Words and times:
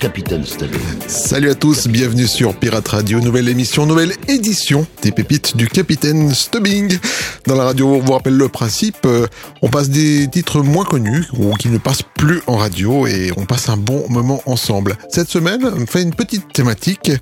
Capitaine 0.00 0.46
Stubbing. 0.46 0.80
Salut 1.08 1.50
à 1.50 1.54
tous, 1.54 1.86
bienvenue 1.86 2.26
sur 2.26 2.54
Pirate 2.54 2.88
Radio, 2.88 3.20
nouvelle 3.20 3.50
émission, 3.50 3.84
nouvelle 3.84 4.14
édition 4.28 4.86
des 5.02 5.12
pépites 5.12 5.58
du 5.58 5.68
Capitaine 5.68 6.32
Stubbing. 6.34 6.98
Dans 7.46 7.54
la 7.54 7.64
radio, 7.64 7.86
on 7.86 8.00
vous 8.00 8.12
rappelle 8.12 8.38
le 8.38 8.48
principe, 8.48 9.04
euh, 9.04 9.26
on 9.60 9.68
passe 9.68 9.90
des 9.90 10.26
titres 10.28 10.62
moins 10.62 10.86
connus 10.86 11.26
ou 11.34 11.52
qui 11.56 11.68
ne 11.68 11.76
passent 11.76 12.02
plus 12.16 12.40
en 12.46 12.56
radio 12.56 13.06
et 13.06 13.30
on 13.36 13.44
passe 13.44 13.68
un 13.68 13.76
bon 13.76 14.06
moment 14.08 14.42
ensemble. 14.46 14.96
Cette 15.10 15.28
semaine, 15.28 15.70
on 15.76 15.84
fait 15.84 16.02
une 16.02 16.14
petite 16.14 16.50
thématique. 16.50 17.12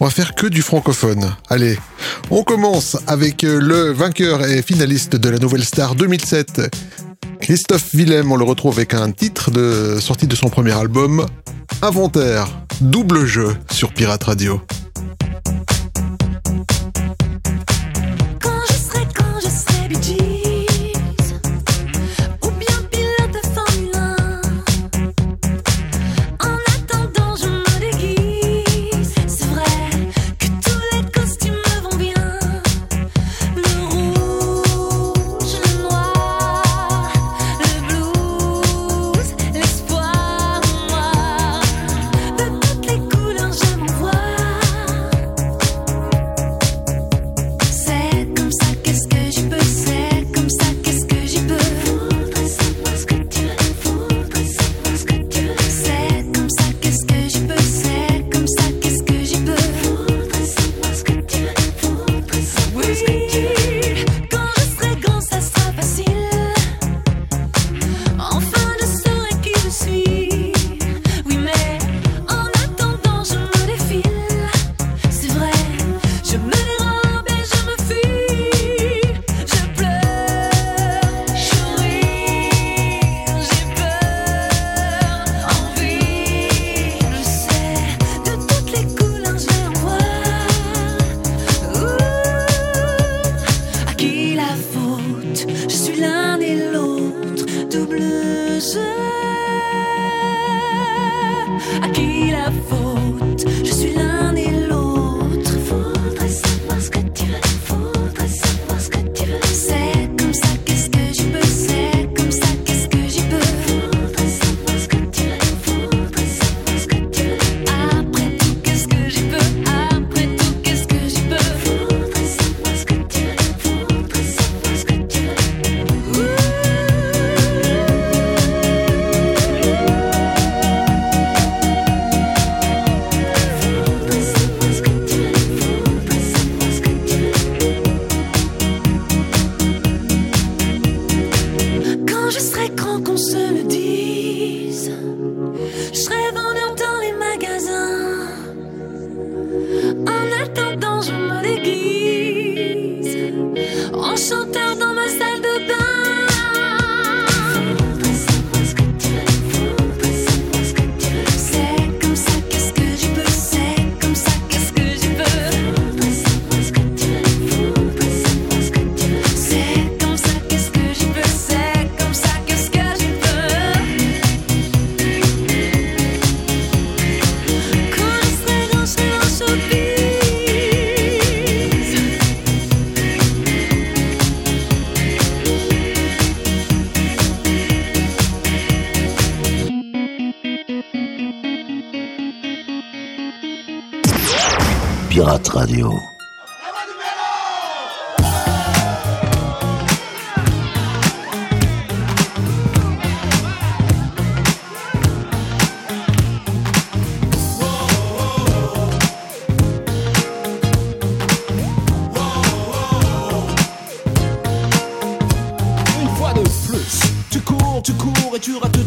On 0.00 0.04
va 0.04 0.10
faire 0.10 0.34
que 0.34 0.48
du 0.48 0.62
francophone. 0.62 1.32
Allez, 1.48 1.78
on 2.30 2.42
commence 2.42 2.96
avec 3.06 3.44
euh, 3.44 3.60
le 3.60 3.92
vainqueur 3.92 4.44
et 4.44 4.62
finaliste 4.62 5.14
de 5.14 5.28
la 5.28 5.38
Nouvelle 5.38 5.64
Star 5.64 5.94
2007. 5.94 6.62
Christophe 7.40 7.94
Willem, 7.94 8.30
on 8.32 8.36
le 8.36 8.44
retrouve 8.44 8.76
avec 8.76 8.94
un 8.94 9.10
titre 9.10 9.50
de 9.50 9.98
sortie 10.00 10.26
de 10.26 10.36
son 10.36 10.48
premier 10.48 10.72
album, 10.72 11.26
Inventaire, 11.82 12.48
double 12.80 13.24
jeu 13.24 13.56
sur 13.70 13.92
Pirate 13.92 14.24
Radio. 14.24 14.60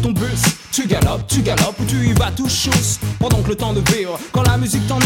Ton 0.02 0.12
bus. 0.12 0.42
Tu 0.72 0.86
galopes, 0.86 1.26
tu 1.28 1.42
galopes 1.42 1.78
ou 1.80 1.84
tu 1.84 2.08
y 2.08 2.12
vas 2.14 2.30
tout 2.30 2.48
chousse. 2.48 2.98
Pendant 3.18 3.42
que 3.42 3.50
le 3.50 3.56
temps 3.56 3.72
de 3.72 3.80
vivre, 3.92 4.18
quand 4.32 4.42
la 4.42 4.56
musique 4.56 4.86
t'invite 4.86 5.01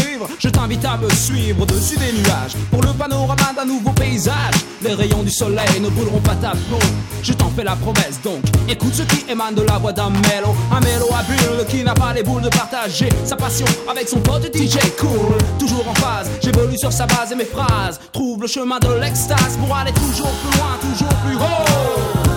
à 0.87 0.97
me 0.97 1.09
suivre 1.09 1.61
au-dessus 1.61 1.97
des 1.97 2.13
nuages. 2.13 2.55
Pour 2.71 2.81
le 2.81 2.93
panorama 2.93 3.53
d'un 3.55 3.65
nouveau 3.65 3.91
paysage, 3.91 4.55
les 4.81 4.93
rayons 4.93 5.23
du 5.23 5.29
soleil 5.29 5.79
ne 5.81 5.89
brûleront 5.89 6.21
pas 6.21 6.35
ta 6.35 6.51
peau. 6.51 6.79
Je 7.21 7.33
t'en 7.33 7.49
fais 7.49 7.63
la 7.63 7.75
promesse 7.75 8.19
donc, 8.23 8.41
écoute 8.69 8.93
ce 8.93 9.03
qui 9.03 9.29
émane 9.29 9.55
de 9.55 9.63
la 9.63 9.77
voix 9.77 9.91
d'un 9.91 10.09
mélo. 10.09 10.55
Un 10.71 10.77
à 10.77 11.63
qui 11.65 11.83
n'a 11.83 11.93
pas 11.93 12.13
les 12.13 12.23
boules 12.23 12.41
de 12.41 12.49
partager 12.49 13.09
sa 13.25 13.35
passion 13.35 13.65
avec 13.89 14.07
son 14.07 14.19
pote 14.19 14.45
DJ 14.55 14.77
Cool. 14.97 15.37
Toujours 15.59 15.87
en 15.87 15.95
phase, 15.95 16.29
j'évolue 16.41 16.77
sur 16.77 16.93
sa 16.93 17.05
base 17.05 17.31
et 17.31 17.35
mes 17.35 17.45
phrases. 17.45 17.99
Trouve 18.13 18.41
le 18.41 18.47
chemin 18.47 18.79
de 18.79 18.93
l'extase 19.01 19.57
pour 19.57 19.75
aller 19.75 19.91
toujours 19.93 20.31
plus 20.31 20.59
loin, 20.59 20.77
toujours 20.81 21.13
plus 21.25 21.35
haut. 21.35 22.36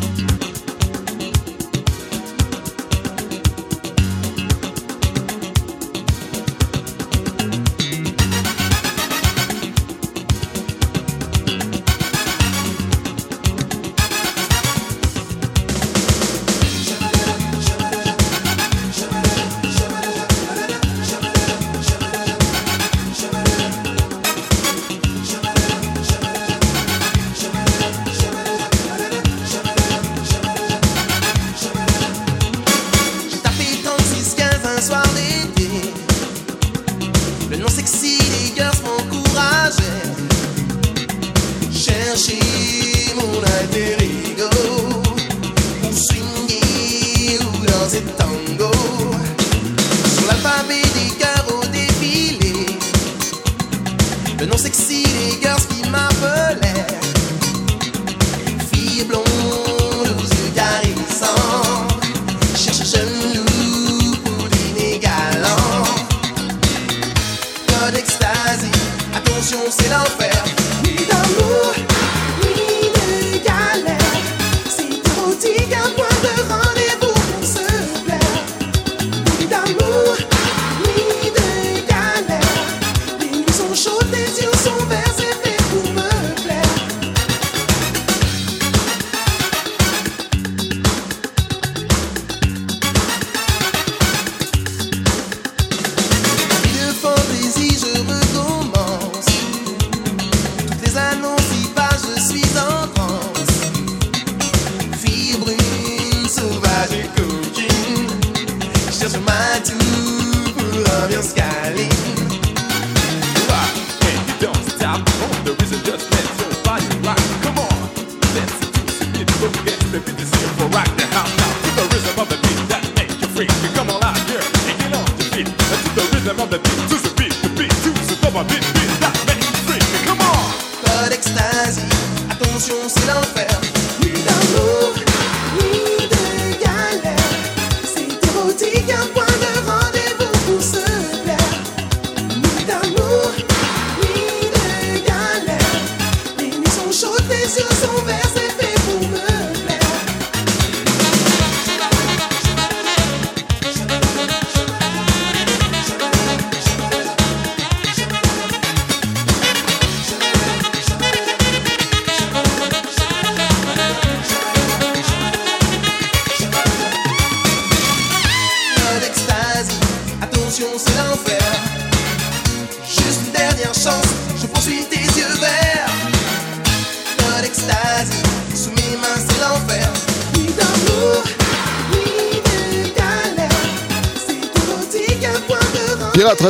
Deus 111.11 111.33
que 111.33 111.90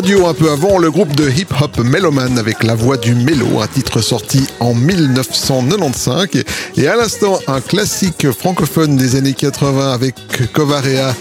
radio 0.01 0.25
un 0.25 0.33
peu 0.33 0.49
avant, 0.49 0.79
le 0.79 0.89
groupe 0.89 1.15
de 1.15 1.29
hip-hop 1.29 1.77
Meloman 1.77 2.39
avec 2.39 2.63
la 2.63 2.73
voix 2.73 2.97
du 2.97 3.13
mélo, 3.13 3.61
un 3.61 3.67
titre 3.67 4.01
sorti 4.01 4.47
en 4.59 4.73
1995. 4.73 6.43
Et 6.77 6.87
à 6.87 6.95
l'instant, 6.95 7.39
un 7.47 7.61
classique 7.61 8.31
francophone 8.31 8.97
des 8.97 9.15
années 9.15 9.33
80 9.33 9.93
avec 9.93 10.15
Covarea, 10.53 11.13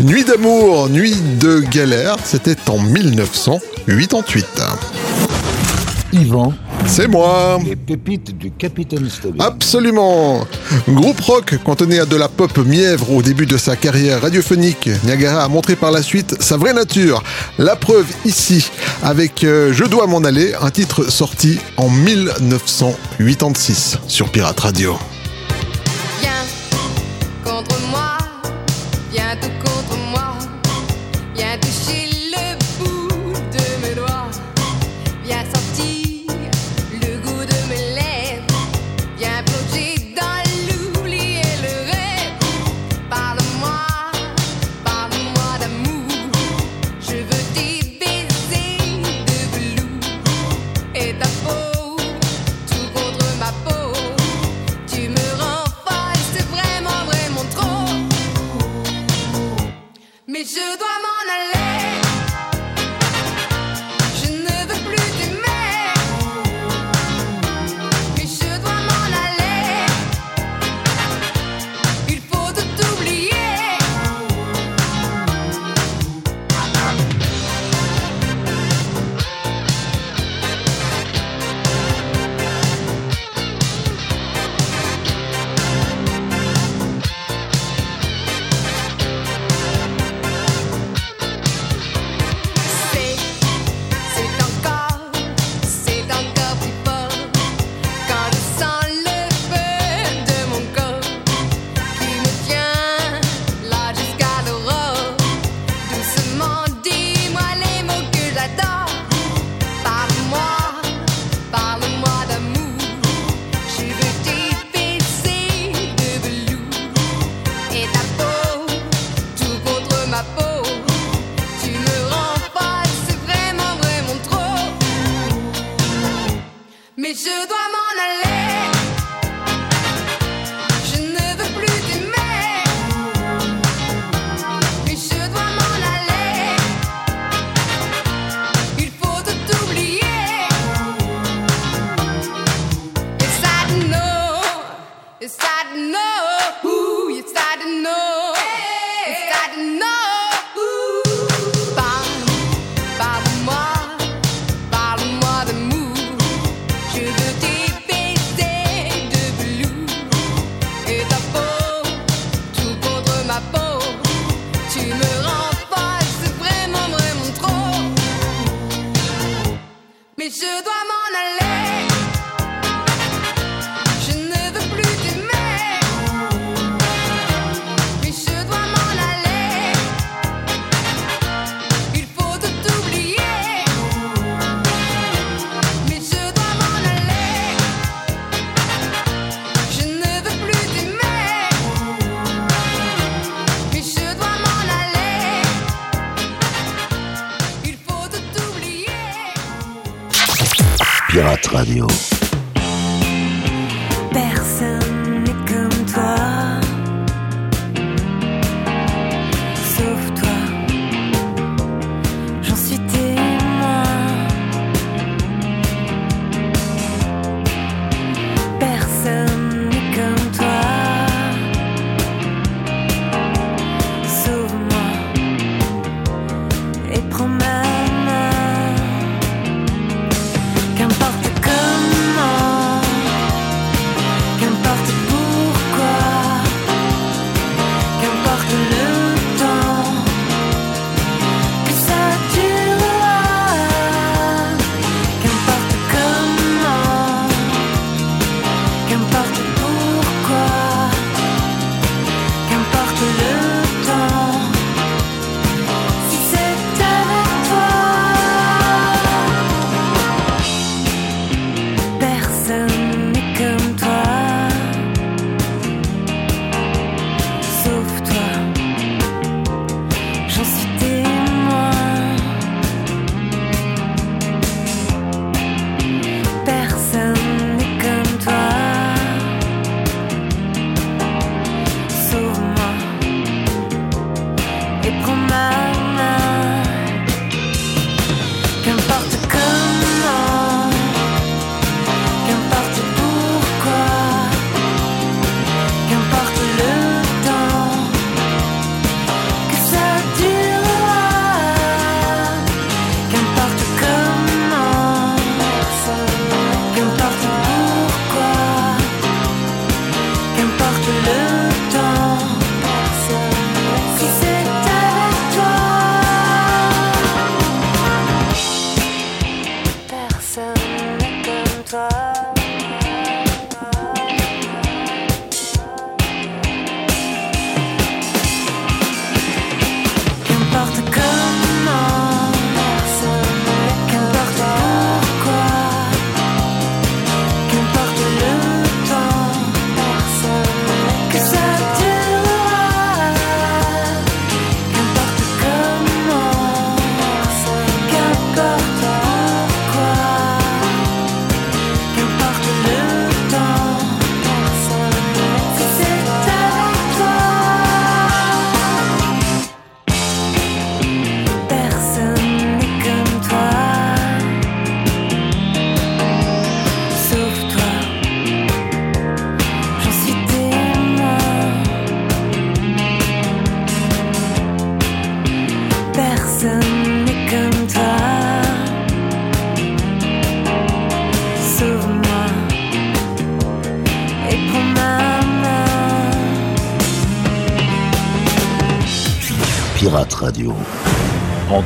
Nuit 0.00 0.24
d'amour, 0.24 0.88
Nuit 0.88 1.14
de 1.38 1.60
galère, 1.60 2.16
c'était 2.24 2.56
en 2.68 2.80
1988. 2.80 4.46
Yvan, 6.12 6.52
c'est 6.86 7.08
moi. 7.08 7.58
Les 7.64 7.76
pépites 7.76 8.36
du 8.36 8.50
Capitaine 8.50 9.08
Absolument. 9.38 10.46
Groupe 10.88 11.20
rock 11.20 11.56
cantonné 11.64 11.98
à 11.98 12.06
de 12.06 12.16
la 12.16 12.28
pop 12.28 12.56
mièvre 12.58 13.10
au 13.10 13.22
début 13.22 13.46
de 13.46 13.56
sa 13.56 13.76
carrière 13.76 14.22
radiophonique, 14.22 14.88
Niagara 15.04 15.44
a 15.44 15.48
montré 15.48 15.76
par 15.76 15.90
la 15.90 16.02
suite 16.02 16.36
sa 16.40 16.56
vraie 16.56 16.74
nature. 16.74 17.22
La 17.58 17.76
preuve 17.76 18.06
ici 18.24 18.70
avec 19.02 19.44
euh, 19.44 19.72
Je 19.72 19.84
dois 19.84 20.06
m'en 20.06 20.24
aller, 20.24 20.54
un 20.60 20.70
titre 20.70 21.10
sorti 21.10 21.58
en 21.76 21.88
1986 21.88 23.98
sur 24.08 24.30
Pirate 24.30 24.60
Radio. 24.60 24.96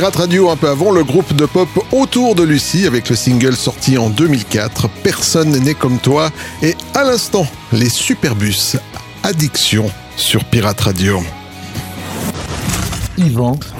Pirate 0.00 0.16
Radio 0.16 0.48
un 0.48 0.56
peu 0.56 0.70
avant, 0.70 0.92
le 0.92 1.04
groupe 1.04 1.34
de 1.34 1.44
pop 1.44 1.68
Autour 1.92 2.34
de 2.34 2.42
Lucie 2.42 2.86
avec 2.86 3.10
le 3.10 3.16
single 3.16 3.54
sorti 3.54 3.98
en 3.98 4.08
2004, 4.08 4.88
Personne 5.02 5.50
n'est 5.50 5.74
comme 5.74 5.98
toi, 5.98 6.30
et 6.62 6.74
à 6.94 7.04
l'instant, 7.04 7.46
les 7.70 7.90
Superbus, 7.90 8.78
Addiction 9.22 9.90
sur 10.16 10.42
Pirate 10.46 10.80
Radio. 10.80 11.20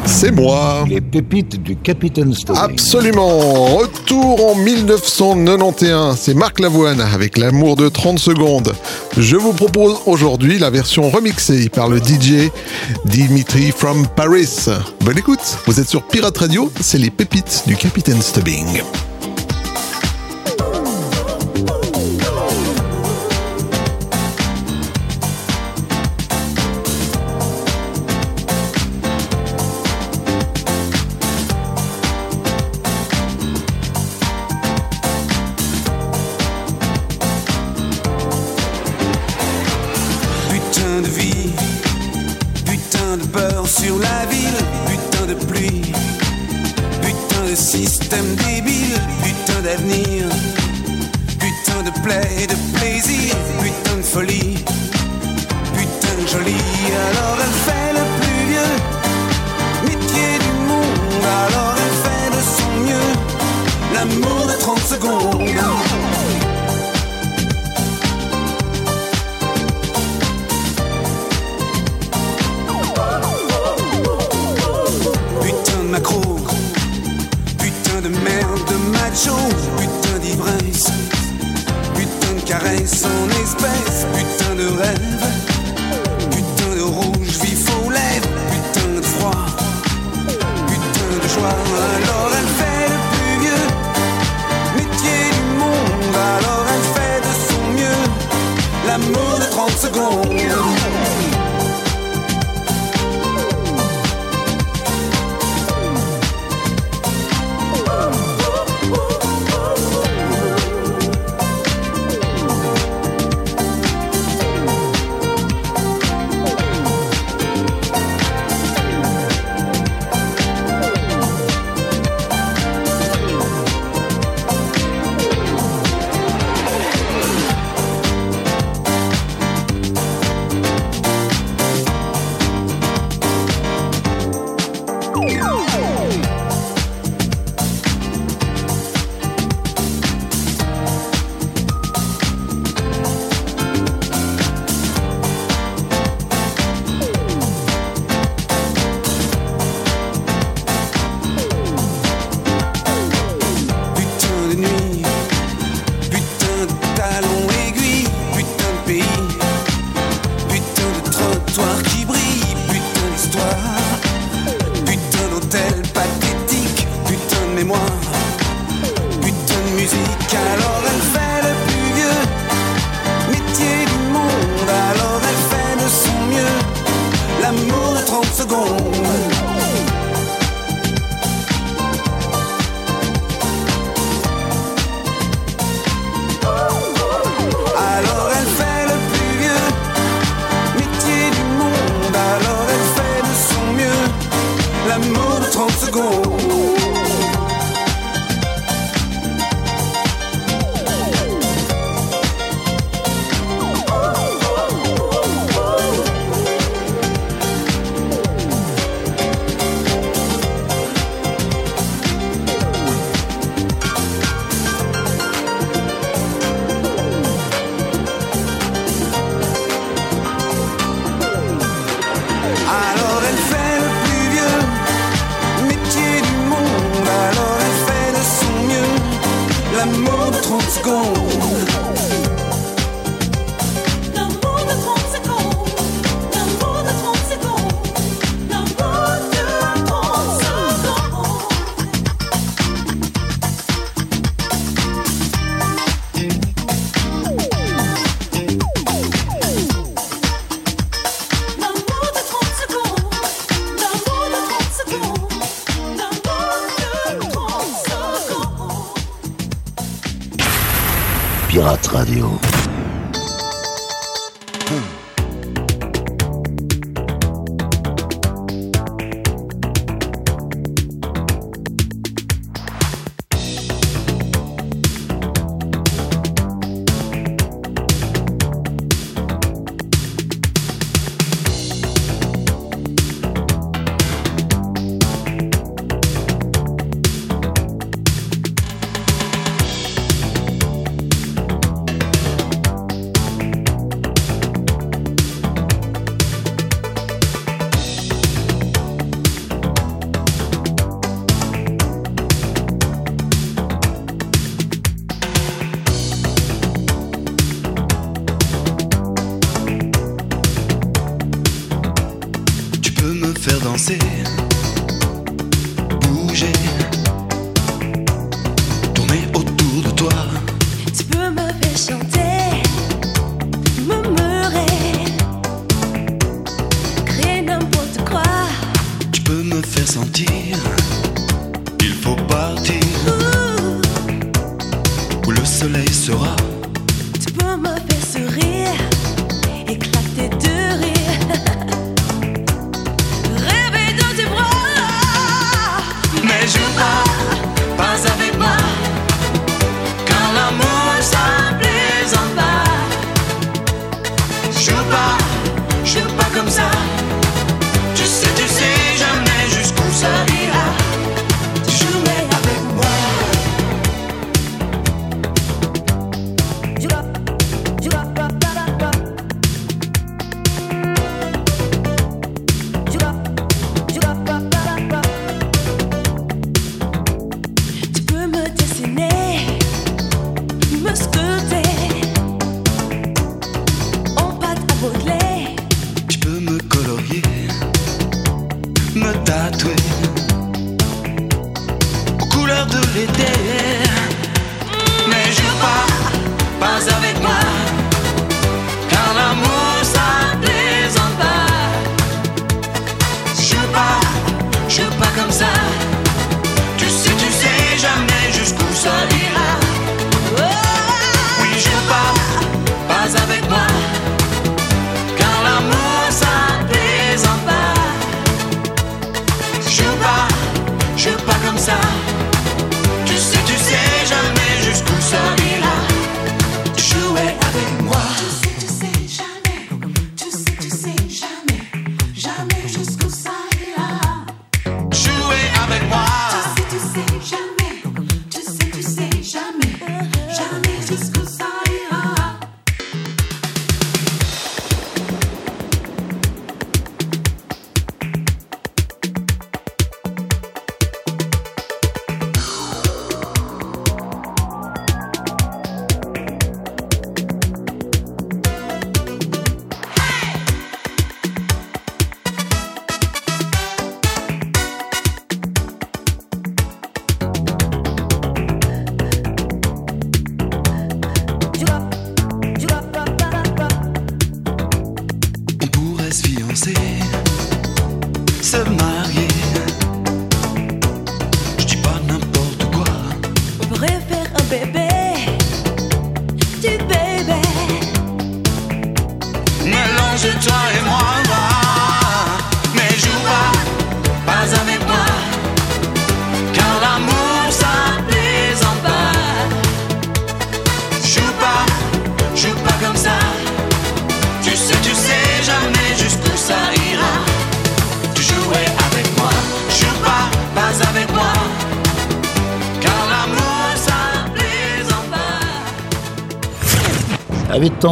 C'est 0.04 0.30
moi. 0.30 0.84
Les 0.88 1.00
pépites 1.00 1.62
du 1.62 1.76
Capitaine 1.76 2.34
Stubbing. 2.34 2.62
Absolument. 2.62 3.76
Retour 3.76 4.50
en 4.50 4.54
1991. 4.54 6.16
C'est 6.18 6.34
Marc 6.34 6.60
Lavoine 6.60 7.00
avec 7.00 7.38
l'amour 7.38 7.76
de 7.76 7.88
30 7.88 8.18
secondes. 8.18 8.72
Je 9.16 9.36
vous 9.36 9.52
propose 9.52 9.98
aujourd'hui 10.06 10.58
la 10.58 10.70
version 10.70 11.08
remixée 11.10 11.68
par 11.68 11.88
le 11.88 11.98
DJ 11.98 12.50
Dimitri 13.06 13.72
from 13.74 14.06
Paris. 14.14 14.66
Bonne 15.00 15.18
écoute. 15.18 15.58
Vous 15.66 15.80
êtes 15.80 15.88
sur 15.88 16.02
Pirate 16.02 16.36
Radio. 16.36 16.70
C'est 16.80 16.98
les 16.98 17.10
pépites 17.10 17.64
du 17.66 17.76
Capitaine 17.76 18.20
Stubbing. 18.20 18.82
then 84.80 85.09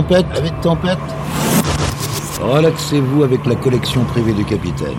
tempête, 0.09 0.61
tempête. 0.63 0.99
Relaxez-vous 2.41 3.25
avec 3.25 3.45
la 3.45 3.55
collection 3.57 4.05
privée 4.05 4.33
du 4.33 4.45
capitaine. 4.45 4.97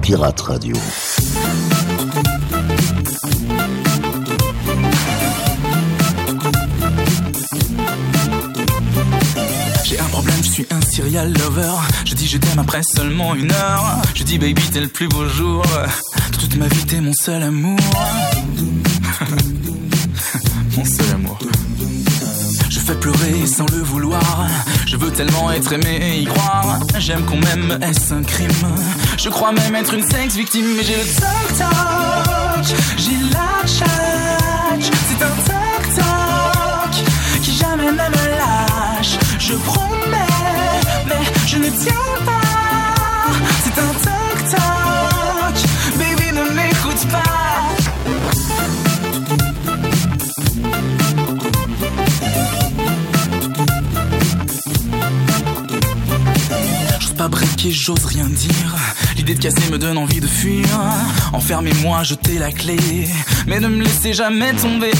Pirate 0.00 0.40
Radio. 0.40 0.74
J'ai 9.84 9.98
un 9.98 10.04
problème, 10.04 10.36
je 10.42 10.48
suis 10.48 10.66
un 10.70 10.80
serial 10.80 11.32
lover. 11.34 11.72
Je 12.06 12.14
dis 12.14 12.26
je 12.26 12.38
t'aime 12.38 12.58
après 12.58 12.80
seulement 12.82 13.34
une 13.34 13.52
heure. 13.52 14.02
Je 14.14 14.22
dis 14.22 14.38
baby 14.38 14.62
t'es 14.72 14.80
le 14.80 14.88
plus 14.88 15.08
beau 15.08 15.26
jour. 15.26 15.64
Toute 16.32 16.56
ma 16.56 16.68
vie 16.68 16.86
t'es 16.86 17.00
mon 17.00 17.12
seul 17.12 17.42
amour. 17.42 17.78
Sans 23.46 23.66
le 23.72 23.82
vouloir. 23.82 24.46
Je 24.86 24.96
veux 24.96 25.10
tellement 25.10 25.50
être 25.52 25.72
aimé 25.72 25.98
et 26.02 26.20
y 26.20 26.24
croire. 26.24 26.78
J'aime 26.98 27.24
qu'on 27.24 27.36
m'aime, 27.36 27.78
est-ce 27.82 28.14
un 28.14 28.22
crime? 28.22 28.48
Je 29.18 29.28
crois 29.28 29.52
même 29.52 29.74
être 29.74 29.94
une 29.94 30.02
sexe 30.02 30.34
victime, 30.34 30.66
mais 30.76 30.82
j'ai 30.82 30.96
le 30.96 31.04
toc 31.04 31.58
toc. 31.58 32.76
J'ai 32.96 33.18
la 33.32 33.66
tchatch. 33.66 34.90
C'est 35.08 35.24
un 35.24 35.36
toc 35.48 35.94
toc 35.96 37.04
qui 37.42 37.52
jamais 37.52 37.90
ne 37.90 37.92
me 37.92 38.24
lâche. 38.38 39.18
Je 39.38 39.54
promets, 39.54 40.80
mais 41.06 41.24
je 41.46 41.58
ne 41.58 41.68
tiens 41.68 42.24
pas. 42.24 42.47
Breaker, 57.58 57.72
j'ose 57.72 58.04
rien 58.04 58.26
dire. 58.26 58.76
L'idée 59.16 59.34
de 59.34 59.40
casser 59.40 59.68
me 59.70 59.78
donne 59.78 59.98
envie 59.98 60.20
de 60.20 60.28
fuir. 60.28 60.64
Enfermez-moi, 61.32 62.04
jetez 62.04 62.38
la 62.38 62.52
clé. 62.52 63.08
Mais 63.48 63.58
ne 63.58 63.66
me 63.66 63.82
laissez 63.82 64.12
jamais 64.12 64.52
tomber. 64.54 64.92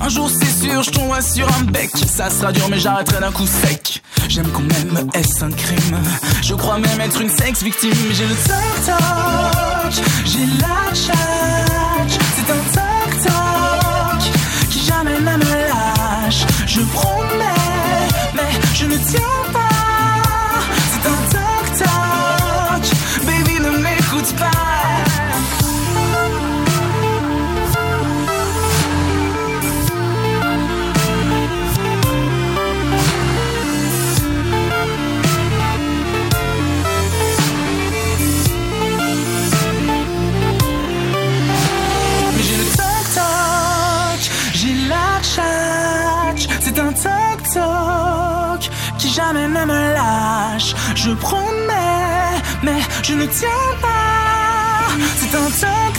Un, 0.00 0.08
jour 0.08 0.30
c'est 0.30 0.66
sûr, 0.66 0.82
je 0.82 0.90
tomberai 0.90 1.20
sur 1.20 1.46
un 1.58 1.64
bec. 1.64 1.90
Ça 1.94 2.30
sera 2.30 2.52
dur, 2.52 2.68
mais 2.70 2.78
j'arrêterai 2.78 3.20
d'un 3.20 3.32
coup 3.32 3.46
sec. 3.46 4.02
J'aime 4.28 4.48
qu'on 4.48 4.62
m'aime, 4.62 5.10
est-ce 5.12 5.44
un 5.44 5.50
crime? 5.50 5.98
Je 6.42 6.54
crois 6.54 6.78
même 6.78 7.00
être 7.00 7.20
une 7.20 7.30
sexe 7.30 7.62
victime. 7.62 7.92
J'ai 8.12 8.26
le 8.26 8.34
toc, 8.34 10.04
j'ai 10.24 10.46
la 10.58 10.94
tchatch. 10.94 12.18
C'est 12.36 12.50
un 12.50 12.62
toc 13.28 14.32
qui 14.70 14.80
jamais 14.86 15.18
ne 15.18 15.36
me 15.36 15.68
lâche. 15.68 16.46
Je 16.66 16.80
promets, 16.80 18.08
mais 18.34 18.58
je 18.74 18.86
ne 18.86 18.96
tiens 18.96 19.52
pas. 19.52 19.59
Qui 48.98 49.08
jamais 49.08 49.48
ne 49.48 49.64
me 49.64 49.94
lâche. 49.94 50.74
Je 50.94 51.12
promets, 51.12 52.40
mais 52.62 52.80
je 53.02 53.14
ne 53.14 53.26
tiens 53.26 53.66
pas. 53.80 54.00
C'est 55.18 55.34
un 55.34 55.50
toc 55.62 55.94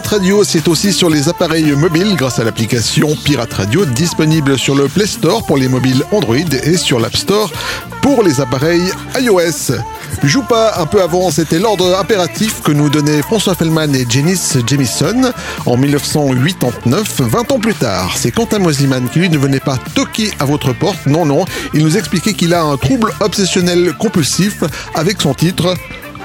Pirate 0.00 0.14
Radio, 0.14 0.44
c'est 0.44 0.66
aussi 0.66 0.94
sur 0.94 1.10
les 1.10 1.28
appareils 1.28 1.72
mobiles 1.72 2.16
grâce 2.16 2.38
à 2.38 2.44
l'application 2.44 3.14
Pirate 3.22 3.52
Radio 3.52 3.84
disponible 3.84 4.58
sur 4.58 4.74
le 4.74 4.88
Play 4.88 5.06
Store 5.06 5.44
pour 5.44 5.58
les 5.58 5.68
mobiles 5.68 6.02
Android 6.10 6.36
et 6.36 6.78
sur 6.78 6.98
l'App 6.98 7.14
Store 7.14 7.52
pour 8.00 8.22
les 8.22 8.40
appareils 8.40 8.90
iOS. 9.20 9.74
Joue 10.22 10.42
pas 10.44 10.80
un 10.80 10.86
peu 10.86 11.02
avant, 11.02 11.30
c'était 11.30 11.58
l'ordre 11.58 11.98
impératif 11.98 12.62
que 12.62 12.72
nous 12.72 12.88
donnaient 12.88 13.20
François 13.20 13.54
Fellman 13.54 13.92
et 13.94 14.06
Janice 14.08 14.56
Jamison 14.66 15.32
en 15.66 15.76
1989, 15.76 17.20
20 17.20 17.52
ans 17.52 17.60
plus 17.60 17.74
tard. 17.74 18.14
C'est 18.16 18.30
Quentin 18.30 18.58
Mosiman 18.58 19.06
qui 19.10 19.18
lui 19.18 19.28
ne 19.28 19.36
venait 19.36 19.60
pas 19.60 19.76
toquer 19.94 20.30
à 20.38 20.46
votre 20.46 20.72
porte, 20.72 21.04
non 21.04 21.26
non, 21.26 21.44
il 21.74 21.84
nous 21.84 21.98
expliquait 21.98 22.32
qu'il 22.32 22.54
a 22.54 22.62
un 22.62 22.78
trouble 22.78 23.12
obsessionnel 23.20 23.92
compulsif 23.98 24.64
avec 24.94 25.20
son 25.20 25.34
titre 25.34 25.74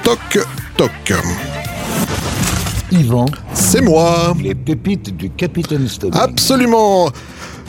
Toc 0.06 0.40
Toc. 0.78 1.14
Yvan, 2.92 3.26
C'est 3.54 3.82
moi 3.82 4.36
les 4.42 4.56
pépites 4.56 5.16
du 5.16 5.30
Capitaine 5.30 5.88
Stubbing. 5.88 6.20
Absolument 6.20 7.10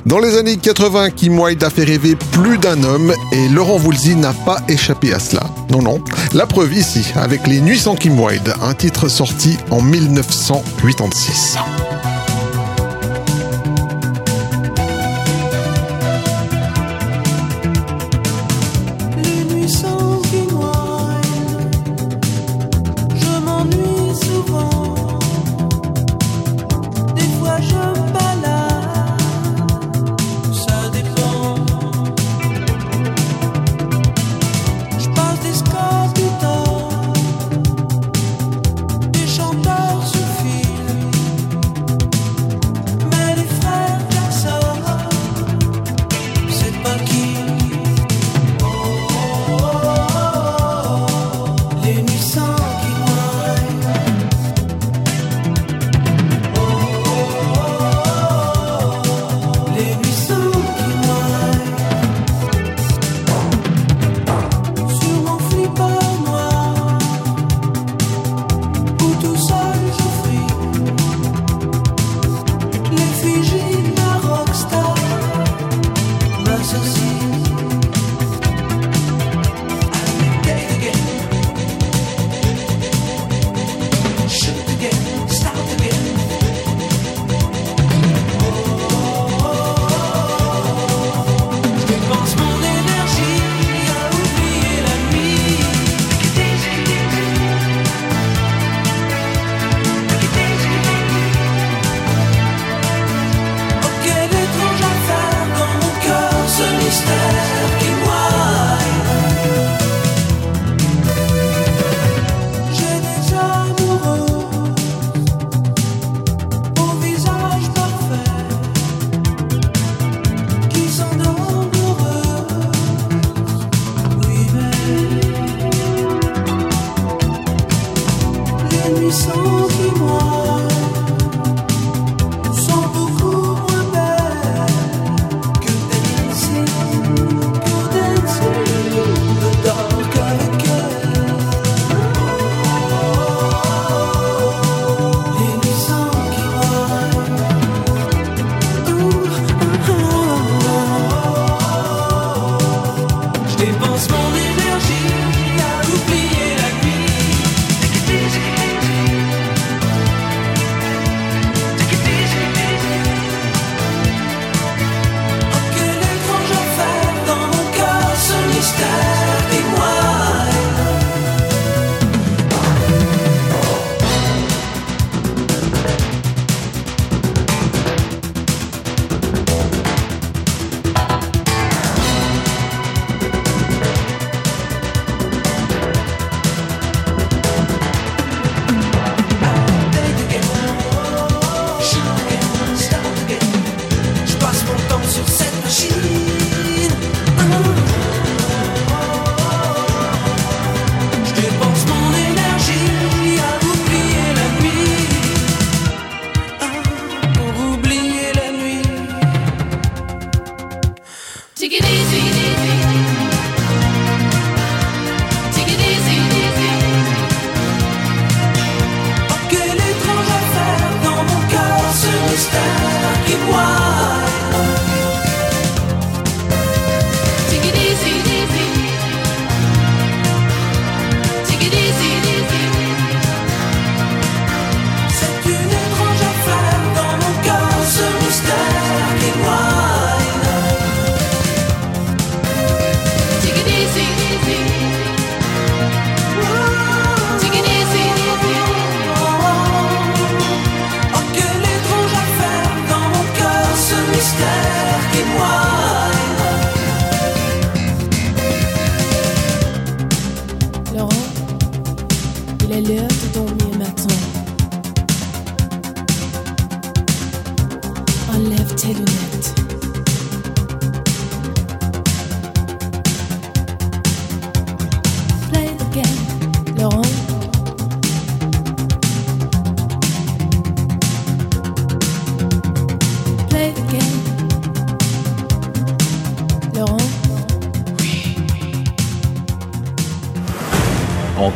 Dans 0.05 0.19
les 0.19 0.37
années 0.37 0.57
80, 0.57 1.11
Kim 1.11 1.39
Wilde 1.39 1.65
a 1.65 1.71
fait 1.71 1.85
rêver 1.85 2.17
plus 2.33 2.59
d'un 2.59 2.83
homme 2.85 3.13
et 3.33 3.49
Laurent 3.49 3.77
Voulzy 3.79 4.15
n'a 4.15 4.33
pas 4.33 4.59
échappé 4.69 5.13
à 5.13 5.19
cela. 5.19 5.43
Non, 5.71 5.83
non. 5.83 6.01
La 6.33 6.47
preuve 6.47 6.75
ici, 6.75 7.05
avec 7.17 7.47
Les 7.47 7.61
Nuits 7.61 7.79
sans 7.79 7.97
Kim 7.97 8.19
Wilde, 8.21 8.55
un 8.63 8.75
titre 8.75 9.09
sorti 9.09 9.57
en 9.71 9.81
1986. 9.81 11.57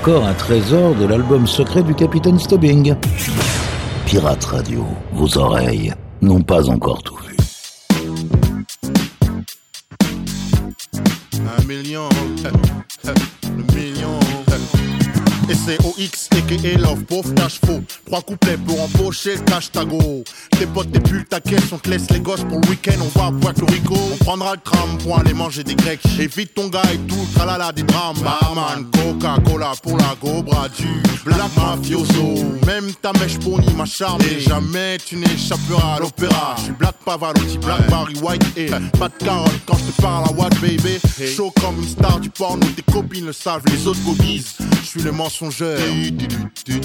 Encore 0.00 0.24
un 0.24 0.32
trésor 0.32 0.94
de 0.94 1.04
l'album 1.04 1.46
secret 1.46 1.82
du 1.82 1.94
capitaine 1.94 2.38
Stubbing. 2.38 2.94
Pirate 4.06 4.44
Radio, 4.46 4.86
vos 5.12 5.36
oreilles 5.36 5.92
n'ont 6.22 6.40
pas 6.40 6.70
encore 6.70 7.02
tout 7.02 7.18
vu. 7.18 7.36
Un 11.34 11.64
million, 11.66 12.08
million. 13.74 14.18
Et 15.50 15.54
c'est 15.54 15.76
pauvre 17.00 17.32
cash 17.34 17.60
faux. 17.64 17.82
Trois 18.06 18.22
couplets 18.22 18.56
pour 18.56 18.80
empocher 18.80 19.36
le 19.36 19.42
cash 19.42 19.70
tago. 19.72 20.24
Tes 20.58 20.66
potes, 20.66 20.92
tes 20.92 21.00
pulls, 21.00 21.24
ta 21.24 21.40
caisse, 21.40 21.72
on 21.72 21.78
te 21.78 21.90
laisse 21.90 22.10
les 22.10 22.20
gosses 22.20 22.44
pour 22.44 22.60
le 22.60 22.68
week-end. 22.68 22.98
On 23.00 23.18
va 23.18 23.26
à 23.26 23.32
Puerto 23.32 23.66
Rico. 23.66 23.94
On 24.12 24.16
prendra 24.24 24.54
le 24.54 24.60
tram 24.60 24.98
pour 25.02 25.18
aller 25.18 25.34
manger 25.34 25.64
des 25.64 25.74
grecs. 25.74 26.00
Évite 26.18 26.54
ton 26.54 26.68
gars 26.68 26.82
et 26.92 26.98
tout, 27.08 27.26
tralala 27.34 27.72
des 27.72 27.82
drames. 27.82 28.16
Barman, 28.22 28.86
Coca-Cola 28.92 29.72
pour 29.82 29.96
la 29.98 30.14
Cobra 30.20 30.68
du 30.68 30.88
Black 31.24 31.50
Mafioso. 31.56 32.34
Même 32.66 32.92
ta 33.00 33.12
mèche 33.14 33.38
pony 33.38 33.72
m'a 33.74 33.84
charmé. 33.84 34.40
Jamais 34.40 34.98
tu 35.04 35.16
n'échapperas 35.16 35.96
à 35.96 36.00
l'opéra. 36.00 36.54
Je 36.58 36.64
suis 36.64 36.72
Black 36.72 36.96
Pavarotti, 37.04 37.58
Black 37.58 37.88
Barry 37.88 38.14
White 38.20 38.44
et 38.56 38.66
pas 38.66 39.08
de 39.08 39.24
carotte 39.24 39.60
quand 39.66 39.78
je 39.78 39.92
te 39.92 40.02
parle 40.02 40.24
à 40.28 40.32
what 40.32 40.50
baby. 40.60 40.98
Chaud 41.36 41.52
comme 41.60 41.78
une 41.78 41.88
star 41.88 42.20
du 42.20 42.30
porno, 42.30 42.66
tes 42.76 42.82
copines 42.82 43.26
le 43.26 43.32
savent, 43.32 43.62
les 43.70 43.86
autres 43.86 44.02
gobies. 44.04 44.44
Je 44.82 44.86
suis 44.86 45.02
le 45.02 45.12
mensongeur. 45.12 45.78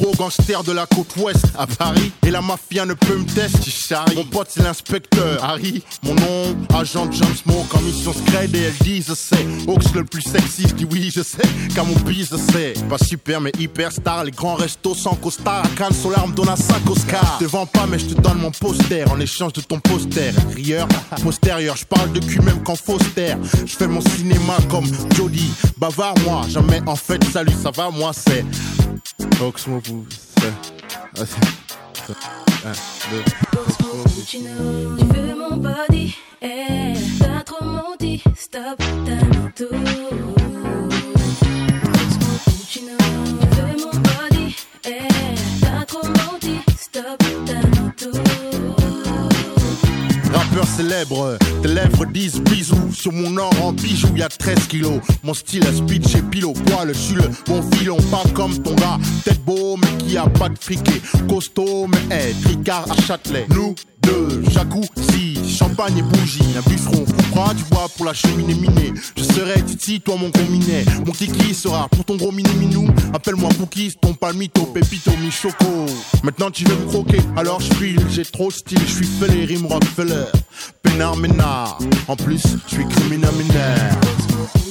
gros 0.00 0.12
gangster 0.16 0.62
de 0.64 0.72
la 0.72 0.86
côte 0.86 1.14
ouest 1.16 1.44
à 1.58 1.66
Paris. 1.66 2.12
Et 2.26 2.30
la 2.30 2.40
mafia 2.40 2.86
ne 2.86 2.94
peut 2.94 3.16
me 3.16 3.24
tester, 3.24 3.94
Mon 4.16 4.24
pote 4.24 4.48
c'est 4.50 4.62
l'inspecteur 4.62 5.42
Harry. 5.44 5.82
Mon 6.02 6.14
nom, 6.14 6.56
agent 6.74 7.10
John 7.12 7.34
Smoke 7.34 7.76
en 7.76 7.80
mission 7.82 8.12
scred. 8.12 8.54
Et 8.54 8.62
elle 8.62 8.74
dit 8.80 9.04
je 9.06 9.14
sais. 9.14 9.46
Ox 9.66 9.92
le 9.94 10.04
plus 10.04 10.22
sexy, 10.22 10.66
je 10.68 10.74
dis 10.74 10.86
oui 10.90 11.10
je 11.14 11.22
sais. 11.22 11.42
Car 11.74 11.84
mon 11.84 11.96
bise 11.96 12.30
je 12.30 12.52
sais. 12.52 12.74
Pas 12.88 12.98
super 12.98 13.40
mais 13.40 13.52
hyper 13.58 13.92
star 13.92 14.24
Les 14.24 14.30
grands 14.30 14.54
restos 14.54 14.94
sans 14.94 15.14
costard. 15.14 15.64
À 15.64 15.68
Cannes 15.68 15.92
sur 15.92 16.10
l'arme 16.10 16.32
donne 16.32 16.48
à 16.48 16.56
5 16.56 16.88
Oscars 16.88 17.38
Je 17.40 17.44
te 17.44 17.50
vends 17.50 17.66
pas 17.66 17.86
mais 17.86 17.98
je 17.98 18.06
te 18.06 18.20
donne 18.20 18.38
mon 18.38 18.50
poster. 18.50 19.04
En 19.10 19.20
échange 19.20 19.52
de 19.52 19.60
ton 19.60 19.80
poster. 19.80 20.32
Rieur, 20.54 20.88
postérieur. 21.22 21.76
Je 21.76 21.84
parle 21.84 22.12
de 22.12 22.20
cul 22.20 22.40
même 22.40 22.62
qu'en 22.62 22.76
Foster. 22.76 23.34
Je 23.66 23.76
fais 23.76 23.86
mon 23.86 24.00
cinéma 24.00 24.56
comme 24.70 24.86
Jody. 25.14 25.50
Bavard 25.76 26.14
moi, 26.24 26.42
jamais 26.48 26.80
en 26.86 26.96
fait 26.96 27.22
Salut 27.32 27.54
ça 27.62 27.70
va 27.70 27.90
moi 27.90 28.12
c'est 28.14 28.44
Deux. 33.10 33.24
Puccino, 34.04 34.96
tu 34.98 35.04
veux 35.06 35.34
mon 35.34 35.56
body, 35.56 36.14
eh, 36.42 36.92
t'as 37.18 37.42
trop 37.44 37.64
menti, 37.64 38.22
stop, 38.36 38.76
t'aimes 39.06 39.50
tout. 39.56 40.39
Célèbre, 50.80 51.36
tes 51.62 51.68
lèvres 51.68 52.06
disent 52.06 52.40
bisous. 52.40 52.92
Sur 52.92 53.12
mon 53.12 53.36
or 53.36 53.52
en 53.62 53.72
bijoux, 53.72 54.16
y 54.16 54.22
a 54.22 54.28
13 54.28 54.66
kilos. 54.66 55.00
Mon 55.22 55.34
style 55.34 55.66
à 55.66 55.72
speed 55.72 56.08
chez 56.08 56.22
Pilo, 56.22 56.52
poil, 56.52 56.88
je 56.88 56.98
suis 56.98 57.14
le 57.14 57.28
bon 57.46 57.62
filon, 57.72 57.98
pas 58.10 58.24
comme 58.34 58.56
ton 58.62 58.74
gars. 58.74 58.98
Tête 59.24 59.44
beau, 59.44 59.76
mais 59.76 60.04
qui 60.04 60.16
a 60.16 60.26
pas 60.26 60.48
de 60.48 60.58
friquet. 60.58 61.02
Costaud, 61.28 61.86
mais 61.86 62.16
hey, 62.16 62.34
tricard 62.34 62.90
à 62.90 63.00
Châtelet. 63.02 63.46
Nous 63.50 63.74
deux, 64.02 64.42
jacuzzi, 64.50 65.38
champagne 65.48 65.98
et 65.98 66.02
bougie. 66.02 66.40
Un 66.56 66.68
bûcheron 66.68 67.04
coupera 67.04 67.54
du 67.54 67.64
bois 67.64 67.88
pour 67.96 68.06
la 68.06 68.12
cheminée 68.12 68.54
minée. 68.54 68.92
Je 69.16 69.22
serai 69.22 69.62
Titi, 69.62 70.00
toi 70.00 70.16
mon 70.16 70.30
combiné. 70.30 70.84
Mon 71.06 71.12
kiki 71.12 71.54
sera 71.54 71.88
pour 71.88 72.04
ton 72.04 72.16
gros 72.16 72.32
mini 72.32 72.52
minou. 72.54 72.88
Appelle-moi 73.14 73.50
Cookies, 73.58 73.94
ton 74.00 74.14
palmito, 74.14 74.64
pépito, 74.66 75.10
mi-choco. 75.22 75.86
Maintenant 76.22 76.50
tu 76.50 76.64
veux 76.64 76.76
me 76.76 76.86
croquer, 76.86 77.20
alors 77.36 77.60
je 77.60 77.72
file. 77.74 78.00
J'ai 78.10 78.24
trop 78.24 78.50
style, 78.50 78.80
je 78.86 78.94
suis 78.94 79.06
fêlé, 79.06 79.44
rime 79.44 79.66
Rockefeller. 79.66 80.26
Pénard, 80.82 81.16
ménard. 81.16 81.78
En 82.08 82.16
plus, 82.16 82.42
je 82.68 82.74
suis 82.74 82.86
criminel 82.86 83.30
mineur. 83.32 83.76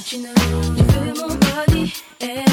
Tu 0.05 0.17
veux 0.17 1.13
mon 1.15 1.35
body, 1.35 1.93
eh, 2.21 2.49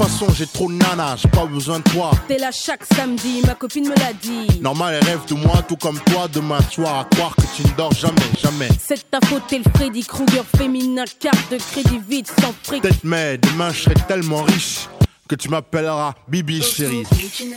façon, 0.00 0.26
j'ai 0.32 0.46
trop 0.46 0.70
de 0.70 0.76
nana, 0.76 1.14
j'ai 1.16 1.28
pas 1.28 1.44
besoin 1.44 1.78
de 1.78 1.84
toi. 1.90 2.10
T'es 2.26 2.38
là 2.38 2.50
chaque 2.52 2.84
samedi, 2.94 3.42
ma 3.46 3.54
copine 3.54 3.88
me 3.88 3.94
l'a 3.96 4.12
dit. 4.12 4.60
Normal, 4.60 4.98
elle 5.00 5.08
rêve 5.08 5.26
de 5.26 5.34
moi, 5.34 5.62
tout 5.68 5.76
comme 5.76 5.98
toi. 6.00 6.26
Demain 6.32 6.60
soir, 6.70 7.00
à 7.00 7.04
croire 7.14 7.34
que 7.36 7.42
tu 7.54 7.62
ne 7.62 7.76
dors 7.76 7.92
jamais, 7.92 8.16
jamais. 8.42 8.68
C'est 8.78 9.10
ta 9.10 9.20
faute, 9.26 9.42
t'es 9.48 9.58
le 9.58 9.64
Freddy 9.76 10.02
Krueger 10.02 10.44
féminin, 10.56 11.04
carte 11.18 11.50
de 11.50 11.58
crédit 11.58 12.00
vide, 12.08 12.26
sans 12.40 12.54
fric. 12.62 12.82
Peut-être, 12.82 13.04
mais 13.04 13.38
demain, 13.38 13.72
je 13.72 13.82
serai 13.82 13.94
tellement 14.08 14.42
riche 14.42 14.88
que 15.28 15.34
tu 15.34 15.48
m'appelleras 15.48 16.14
Bibi 16.28 16.62
chérie. 16.62 17.04
Puccino, 17.10 17.56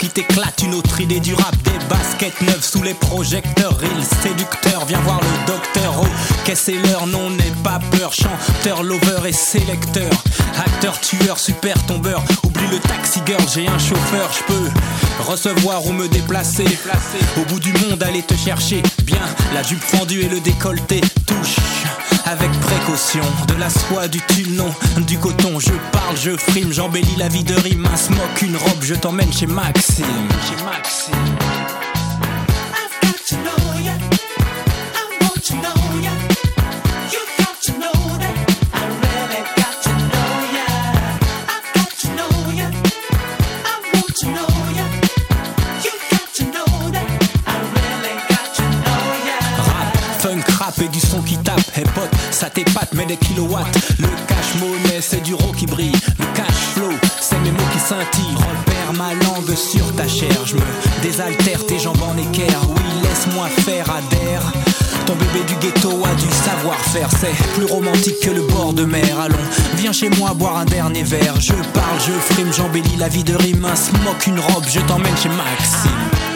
qui 0.00 0.08
t'éclatent, 0.08 0.62
une 0.62 0.74
autre 0.74 0.98
idée 1.02 1.20
du 1.20 1.34
rap, 1.34 1.54
des 1.62 1.78
baskets 1.90 2.40
neuves 2.40 2.64
sous 2.64 2.82
les 2.82 2.94
projecteurs, 2.94 3.78
real 3.78 4.02
séducteur, 4.22 4.86
viens 4.86 5.00
voir 5.00 5.20
le 5.20 5.52
docteur, 5.52 5.92
oh, 6.00 6.06
qu'est-ce 6.46 6.72
c'est 6.72 6.88
l'heure, 6.88 7.06
non, 7.06 7.28
n'aie 7.28 7.52
pas 7.62 7.78
peur, 7.90 8.10
chanteur, 8.14 8.82
lover 8.82 9.28
et 9.28 9.32
sélecteur, 9.32 10.10
acteur, 10.56 10.98
tueur, 11.00 11.38
super 11.38 11.74
tombeur, 11.84 12.22
oublie 12.44 12.66
le 12.70 12.78
taxi 12.78 13.20
girl, 13.26 13.42
j'ai 13.54 13.68
un 13.68 13.78
chauffeur, 13.78 14.30
je 14.32 14.54
peux 14.54 14.70
recevoir 15.30 15.84
ou 15.84 15.92
me 15.92 16.08
déplacer, 16.08 16.64
au 17.36 17.44
bout 17.44 17.60
du 17.60 17.72
monde, 17.74 18.02
aller 18.02 18.22
te 18.22 18.34
chercher, 18.34 18.82
bien, 19.02 19.20
la 19.52 19.62
jupe 19.62 19.82
fendue 19.82 20.22
et 20.22 20.28
le 20.28 20.40
décolleté, 20.40 21.02
touche 21.26 21.56
avec 22.30 22.50
précaution 22.60 23.24
De 23.48 23.54
la 23.54 23.68
soie, 23.68 24.06
du 24.06 24.20
tulle, 24.28 24.54
non, 24.54 24.72
du 25.06 25.18
coton 25.18 25.58
Je 25.58 25.72
parle, 25.92 26.16
je 26.16 26.36
frime, 26.36 26.72
j'embellis 26.72 27.16
la 27.16 27.28
vie 27.28 27.44
de 27.44 27.54
rime 27.54 27.86
Un 27.92 27.96
smoke, 27.96 28.42
une 28.42 28.56
robe, 28.56 28.82
je 28.82 28.94
t'emmène 28.94 29.32
chez 29.32 29.46
Maxime. 29.46 30.04
Chez 30.46 30.64
Maxime 30.64 31.59
ça 52.40 52.48
t'épate, 52.48 52.94
mais 52.94 53.04
des 53.04 53.18
kilowatts 53.18 53.76
Le 53.98 54.08
cash 54.26 54.54
monnaie, 54.60 55.02
c'est 55.02 55.22
du 55.22 55.34
raw 55.34 55.52
qui 55.52 55.66
brille 55.66 55.92
Le 56.18 56.24
cash 56.34 56.56
flow, 56.74 56.88
c'est 57.20 57.38
mes 57.40 57.50
mots 57.50 57.68
qui 57.70 57.78
scintillent 57.78 58.34
Repère 58.34 58.94
ma 58.96 59.12
langue 59.12 59.54
sur 59.54 59.94
ta 59.94 60.08
chair 60.08 60.32
Je 60.46 60.54
me 60.54 60.62
désaltère, 61.02 61.66
tes 61.66 61.78
jambes 61.78 62.02
en 62.02 62.16
équerre 62.16 62.60
Oui, 62.66 62.82
laisse-moi 63.02 63.46
faire, 63.66 63.90
adhère 63.90 64.40
Ton 65.04 65.16
bébé 65.16 65.44
du 65.48 65.54
ghetto 65.56 65.90
a 66.02 66.14
du 66.14 66.30
savoir-faire, 66.30 67.10
c'est 67.20 67.52
plus 67.52 67.66
romantique 67.66 68.20
que 68.22 68.30
le 68.30 68.40
bord 68.42 68.72
de 68.72 68.86
mer. 68.86 69.20
Allons, 69.20 69.36
viens 69.76 69.92
chez 69.92 70.08
moi 70.08 70.32
boire 70.32 70.56
un 70.56 70.64
dernier 70.64 71.02
verre. 71.02 71.38
Je 71.38 71.52
parle, 71.74 72.00
je 72.06 72.12
frime, 72.32 72.50
j'embellis 72.54 72.96
la 72.96 73.08
vie 73.08 73.24
de 73.24 73.34
rime. 73.34 73.66
Un 73.66 73.76
smoke, 73.76 74.26
une 74.26 74.40
robe, 74.40 74.64
je 74.66 74.80
t'emmène 74.80 75.16
chez 75.18 75.28
Maxime. 75.28 76.29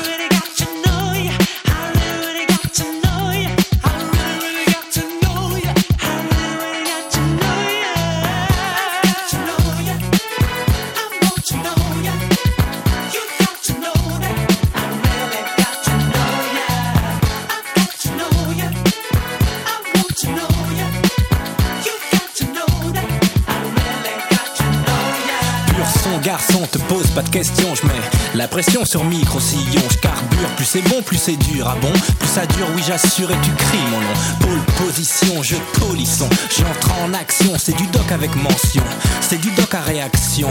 Te 26.74 26.78
pose 26.88 27.06
pas 27.10 27.22
de 27.22 27.28
questions, 27.28 27.72
je 27.76 27.86
mets 27.86 27.94
la 28.34 28.48
pression 28.48 28.84
sur 28.84 29.04
micro 29.04 29.38
sillon, 29.38 29.82
je 29.92 29.98
carbure, 29.98 30.48
plus 30.56 30.64
c'est 30.64 30.82
bon, 30.82 31.02
plus 31.02 31.18
c'est 31.18 31.36
dur, 31.36 31.68
ah 31.68 31.76
bon? 31.80 31.92
Plus 32.18 32.28
ça 32.28 32.46
dure, 32.46 32.66
oui 32.74 32.82
j'assure 32.84 33.30
et 33.30 33.36
tu 33.42 33.50
cries 33.52 33.78
mon 33.90 34.00
nom. 34.00 34.14
Pôle 34.40 34.86
position, 34.86 35.40
je 35.42 35.54
polisson, 35.78 36.28
j'entre 36.56 36.90
en 37.00 37.14
action, 37.14 37.52
c'est 37.58 37.76
du 37.76 37.86
doc 37.88 38.10
avec 38.10 38.34
mention, 38.34 38.82
c'est 39.20 39.40
du 39.40 39.50
doc 39.52 39.72
à 39.72 39.82
réaction. 39.82 40.48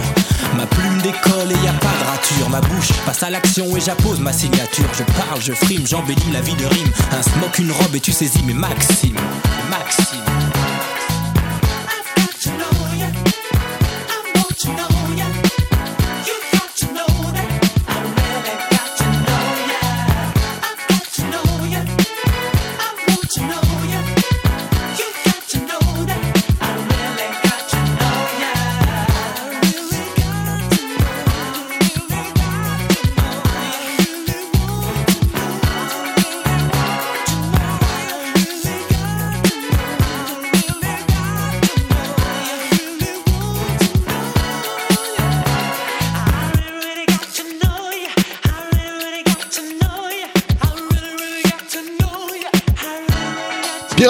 Ma 0.55 0.65
plume 0.65 1.01
décolle 1.01 1.51
et 1.51 1.65
y 1.65 1.67
a 1.67 1.73
pas 1.73 1.87
de 1.99 2.09
rature, 2.09 2.49
ma 2.49 2.61
bouche 2.61 2.93
passe 3.05 3.23
à 3.23 3.29
l'action 3.29 3.75
et 3.75 3.81
j'appose 3.81 4.19
ma 4.19 4.31
signature. 4.31 4.87
Je 4.97 5.03
parle, 5.03 5.41
je 5.41 5.51
frime, 5.51 5.85
j'embellis 5.85 6.31
la 6.31 6.41
vie 6.41 6.55
de 6.55 6.65
rime. 6.65 6.91
Un 7.11 7.21
smoke, 7.21 7.59
une 7.59 7.71
robe 7.71 7.95
et 7.95 7.99
tu 7.99 8.13
saisis 8.13 8.43
mes 8.43 8.53
Maxime 8.53 9.17
Maxime 9.69 10.32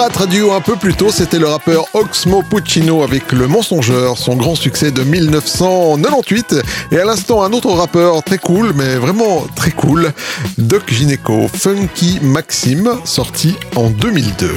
Pirate 0.04 0.18
Radio 0.18 0.52
un 0.52 0.60
peu 0.60 0.76
plus 0.76 0.92
tôt, 0.92 1.10
c'était 1.10 1.38
le 1.38 1.46
rappeur 1.46 1.86
Oxmo 1.94 2.42
Puccino 2.42 3.02
avec 3.02 3.32
Le 3.32 3.48
Mensongeur, 3.48 4.18
son 4.18 4.36
grand 4.36 4.54
succès 4.54 4.90
de 4.90 5.02
1998. 5.02 6.56
Et 6.92 6.98
à 6.98 7.06
l'instant, 7.06 7.42
un 7.42 7.50
autre 7.54 7.70
rappeur 7.70 8.22
très 8.22 8.36
cool, 8.36 8.74
mais 8.74 8.96
vraiment 8.96 9.46
très 9.56 9.70
cool, 9.70 10.12
Doc 10.58 10.82
Gineco, 10.92 11.48
Funky 11.48 12.18
Maxime, 12.20 12.90
sorti 13.04 13.56
en 13.76 13.88
2002. 13.88 14.50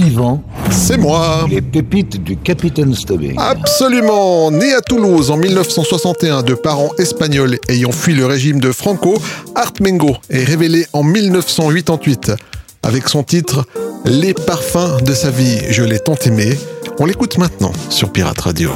Yvan, 0.00 0.42
C'est 0.70 0.98
moi 0.98 1.46
les 1.48 1.62
pépites 1.62 2.22
du 2.22 2.36
Capitaine 2.36 2.94
Stubbing. 2.94 3.36
Absolument 3.38 4.50
Né 4.50 4.74
à 4.74 4.82
Toulouse 4.82 5.30
en 5.30 5.38
1961 5.38 6.42
de 6.42 6.52
parents 6.52 6.90
espagnols 6.98 7.58
ayant 7.70 7.92
fui 7.92 8.12
le 8.12 8.26
régime 8.26 8.60
de 8.60 8.70
Franco, 8.70 9.14
Art 9.54 9.72
Mengo 9.80 10.16
est 10.28 10.44
révélé 10.44 10.86
en 10.92 11.02
1988 11.02 12.32
avec 12.86 13.08
son 13.08 13.24
titre 13.24 13.66
Les 14.04 14.32
parfums 14.32 15.02
de 15.04 15.12
sa 15.12 15.30
vie, 15.30 15.58
je 15.70 15.82
l'ai 15.82 15.98
tant 15.98 16.14
aimé. 16.24 16.56
On 17.00 17.04
l'écoute 17.04 17.36
maintenant 17.36 17.72
sur 17.90 18.12
Pirate 18.12 18.40
Radio. 18.40 18.70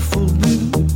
Fourbus, 0.00 0.93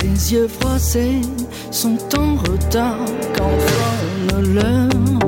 ses 0.00 0.32
yeux 0.32 0.48
froissés 0.48 1.20
sont 1.72 1.98
en 2.16 2.36
retard 2.36 3.04
quand 3.36 3.58
sonne 4.28 4.54
l'heure. 4.54 4.88
de 4.88 5.27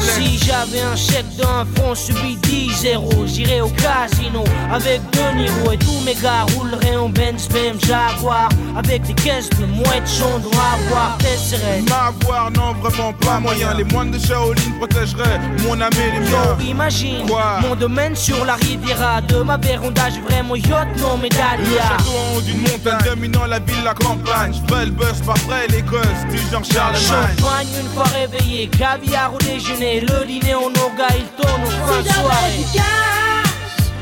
Si 0.00 0.38
j'avais 0.38 0.80
un 0.80 0.96
chèque 0.96 1.36
d'un 1.36 1.64
front 1.76 1.94
subi 1.94 2.36
10 2.72 2.78
zéros, 2.80 3.26
j'irais 3.26 3.60
au 3.60 3.68
casino 3.68 4.44
avec 4.72 5.00
De 5.10 5.36
Niro 5.36 5.72
et 5.72 5.76
tous 5.78 6.00
mes 6.06 6.14
gars 6.14 6.46
rouleraient 6.56 6.96
en 6.96 7.08
Benz, 7.10 7.48
même 7.52 7.78
Jaguar 7.80 8.48
avec 8.76 9.02
des 9.02 9.12
caisses 9.14 9.50
de 9.50 9.66
mouettes 9.66 10.08
jaune 10.18 10.40
doit 10.40 10.62
avoir 10.88 11.18
t'essaierais. 11.18 11.82
M'avoir, 11.88 12.50
non, 12.52 12.72
vraiment 12.80 13.12
pas 13.12 13.38
moyen. 13.40 13.74
Les 13.74 13.84
moines 13.84 14.10
de 14.10 14.18
Shaolin 14.18 14.54
protégeraient 14.78 15.38
mon 15.64 15.80
âme 15.80 15.90
et 15.94 16.12
les 16.12 16.20
miens. 16.20 16.56
Yo, 16.58 16.64
imagine 16.70 17.26
Quoi? 17.26 17.60
mon 17.68 17.74
domaine 17.76 18.16
sur 18.16 18.42
la 18.44 18.54
Riviera 18.54 19.20
de 19.20 19.36
ma 19.42 19.56
Véronda, 19.58 20.08
j'ai 20.10 20.20
vraiment 20.20 20.56
yacht, 20.56 20.88
non 20.98 21.16
Le 21.16 21.22
médailla. 21.22 21.82
château 21.98 22.10
en 22.10 22.36
haut 22.36 22.40
d'une 22.40 22.60
montagne 22.62 22.98
dominant 23.04 23.44
la 23.46 23.58
ville, 23.58 23.84
la 23.84 23.94
campagne. 23.94 24.52
J'fais 24.54 24.86
le 24.86 24.90
buzz 24.92 25.20
par 25.26 25.34
près 25.46 25.66
les 25.68 25.82
gosses, 25.82 26.00
du 26.30 26.38
genre 26.50 26.64
Charlemagne. 26.64 27.36
Champagne 27.38 27.66
une 27.80 27.88
fois 27.90 28.04
réveillé, 28.04 28.68
caviar 28.68 29.34
au 29.34 29.38
déjeuner, 29.38 30.00
le 30.00 30.24
dîner 30.26 30.54
en 30.54 30.72
orga, 30.80 31.08
il 31.16 31.26
tourne 31.42 31.62
au 31.64 31.86
fin 31.92 32.00
de 32.02 32.08
soirée. 32.08 32.61
Du 32.62 32.68
cash, 32.72 33.92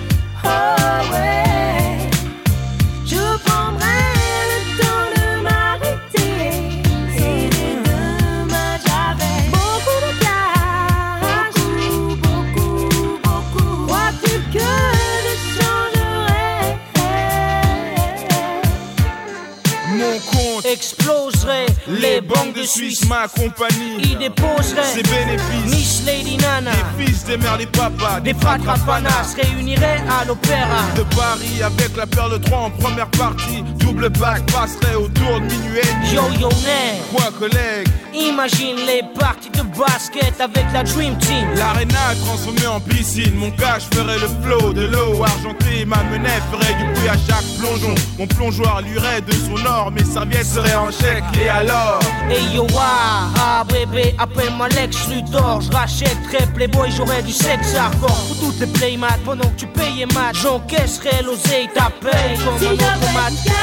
compte, 20.63 20.71
exploserait 20.71 21.67
les 21.89 22.21
banques 22.21 22.55
de 22.55 22.63
Suisse, 22.63 23.05
ma 23.09 23.29
compagnie. 23.29 23.99
Il 24.03 24.19
déposerait 24.19 24.85
ses 24.85 25.03
bénéfices. 25.03 25.75
Miss 25.75 26.03
Lady 26.07 26.37
Nana, 26.39 26.71
Des 26.97 27.05
fils, 27.05 27.25
des 27.25 27.37
mères, 27.37 27.59
des 27.59 27.67
papas, 27.67 28.21
des 28.21 28.35
fratras 28.35 28.79
panas 28.87 29.35
réuniraient 29.37 30.03
à 30.09 30.25
l'opéra. 30.25 30.83
De 30.97 31.03
Paris 31.15 31.63
avec 31.63 31.97
la 31.97 32.07
perle 32.07 32.41
3 32.41 32.59
en 32.59 32.71
première 32.71 33.11
partie. 33.11 33.63
Double 33.79 34.09
bac 34.11 34.43
passerait 34.53 34.95
autour 34.95 35.41
de 35.41 35.47
minuit. 35.47 36.15
Yo 36.15 36.23
yo 36.39 36.49
né, 36.49 37.01
Quoi, 37.13 37.31
collègue 37.39 37.89
imagine 38.15 38.77
les 38.87 39.03
parties 39.19 39.51
de 39.51 39.63
basket 39.79 40.41
avec 40.41 40.65
la 40.73 40.83
Dream 40.83 41.17
Team. 41.19 41.47
L'arena 41.57 42.15
transformée 42.25 42.67
en 42.67 42.81
piscine, 42.81 43.35
mon 43.37 43.51
cash 43.53 43.85
ferait 43.93 44.19
le 44.19 44.29
flot 44.43 44.73
de 44.73 44.87
l'eau 44.87 45.23
argentée, 45.23 45.85
ma 45.85 46.03
menace 46.05 46.43
ferait 46.51 46.75
du 46.75 46.85
bruit 46.93 47.09
à 47.09 47.15
chaque 47.15 47.45
plongeon. 47.59 47.95
Mon 48.19 48.27
plongeoir 48.27 48.83
luirait 48.83 49.21
de 49.21 49.33
son 49.33 49.65
or, 49.67 49.91
mes 49.91 50.05
serviettes 50.05 50.50
seraient 50.51 50.75
en 50.75 50.91
chèque. 50.91 51.23
Et 51.41 51.49
alors? 51.49 52.01
Hey 52.29 52.45
yo 52.55 52.67
ah, 52.77 53.29
ah 53.39 53.65
bébé, 53.65 54.15
appelle-moi 54.19 54.69
Lex 54.69 55.07
Luthor 55.09 55.61
Je 55.61 55.71
rachèterais 55.71 56.47
Playboy, 56.55 56.91
j'aurais 56.97 57.23
du 57.23 57.33
sexe 57.33 57.75
hardcore 57.75 58.25
Pour 58.29 58.39
toutes 58.41 58.61
les 58.61 58.67
playmats, 58.67 59.19
pendant 59.25 59.49
que 59.49 59.57
tu 59.57 59.67
payais 59.67 60.07
match 60.07 60.37
J'encaisserais 60.43 61.23
l'oseille, 61.23 61.69
ta 61.75 61.91
paye 62.01 62.37
comme 62.45 62.59
Si 62.59 62.67
un 62.67 62.77
j'avais 62.77 63.07
automate. 63.07 63.33
du 63.33 63.45
cash, 63.45 63.55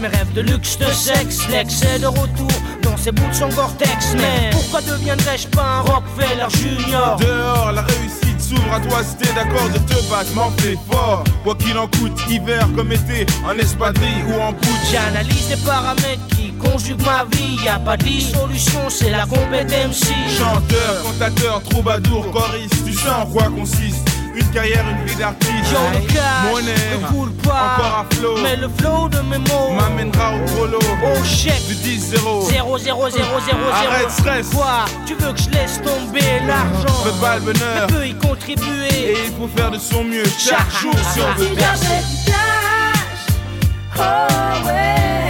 mes 0.00 0.08
rêves 0.08 0.32
de 0.34 0.40
luxe, 0.40 0.78
de 0.78 0.86
sexe. 0.86 1.46
Lex 1.50 1.82
est 1.82 1.98
de 1.98 2.06
retour 2.06 2.48
dans 2.82 2.96
ses 2.96 3.12
bouts 3.12 3.28
de 3.28 3.34
son 3.34 3.48
Gore-Tex 3.48 4.14
Mais 4.16 4.50
pourquoi 4.52 4.80
deviendrais-je 4.80 5.48
pas 5.48 5.62
un 5.62 5.80
Rockefeller 5.80 6.46
Junior? 6.50 7.16
Dehors, 7.16 7.72
la 7.72 7.82
réussite 7.82 8.40
s'ouvre 8.40 8.72
à 8.72 8.80
toi. 8.80 9.00
Si 9.02 9.16
t'es 9.16 9.32
d'accord 9.34 9.68
de 9.68 9.78
te 9.78 10.10
battre, 10.10 10.34
m'en 10.34 10.50
fais 10.58 10.76
fort. 10.90 11.24
Quoi 11.44 11.54
qu'il 11.56 11.76
en 11.76 11.86
coûte, 11.86 12.18
hiver 12.30 12.66
comme 12.74 12.92
été, 12.92 13.26
en 13.44 13.58
espadrille 13.58 14.24
ou 14.28 14.40
en 14.40 14.52
poutre. 14.52 14.90
J'analyse 14.90 15.50
les 15.50 15.56
paramètres 15.56 16.26
qui 16.30 16.52
conjuguent 16.52 17.04
ma 17.04 17.24
vie. 17.36 17.58
Y 17.62 17.68
a 17.68 17.78
pas 17.78 17.96
de 17.96 18.08
solution, 18.20 18.88
c'est 18.88 19.10
la 19.10 19.26
compétence. 19.26 20.00
Chanteur, 20.38 21.02
cantateur, 21.02 21.62
troubadour, 21.62 22.30
choriste, 22.30 22.84
tu 22.86 22.94
sais 22.94 23.10
en 23.10 23.26
quoi 23.26 23.44
consiste 23.44 24.17
une 24.40 24.50
carrière, 24.50 24.84
une 24.88 25.06
vie 25.06 25.16
d'artiste. 25.16 25.52
Yo, 25.72 25.78
le 25.92 26.06
cash 26.06 26.50
Monnaie, 26.50 26.74
ne 27.00 27.06
coule 27.08 27.32
pas 27.32 27.76
encore 27.76 28.06
à 28.10 28.14
flot. 28.14 28.36
Mais 28.42 28.56
le 28.56 28.68
flow 28.78 29.08
de 29.08 29.18
mes 29.20 29.38
mots 29.38 29.70
m'amènera 29.76 30.32
au 30.34 30.40
prolo. 30.54 30.78
Au 30.78 31.24
chèque 31.24 31.66
de 31.68 31.74
10 31.74 32.00
0 32.16 32.48
0 32.50 32.78
0 32.78 32.78
0 32.78 33.10
0 33.10 33.26
0 33.46 33.58
Arrête, 33.72 34.10
stress. 34.10 34.48
Quoi 34.50 34.84
Tu 35.06 35.14
veux 35.14 35.32
que 35.32 35.40
je 35.40 35.50
laisse 35.50 35.80
tomber 35.82 36.20
l'argent? 36.46 36.94
Fais 37.04 37.20
pas 37.20 37.36
le 37.36 37.40
bonheur. 37.42 37.86
Peut 37.88 38.06
y 38.06 38.14
contribuer 38.14 38.88
Et 38.92 39.16
il 39.26 39.32
faut 39.34 39.48
faire 39.56 39.70
de 39.70 39.78
son 39.78 40.04
mieux 40.04 40.24
chaque 40.38 40.70
jour 40.80 40.94
si 41.12 41.20
on 41.20 41.38
veut 41.38 41.46
Si 41.48 41.54
percer. 41.54 41.86
j'avais 41.86 42.02
du 42.02 42.24
cash, 42.26 43.36
oh 43.98 44.66
ouais, 44.66 45.27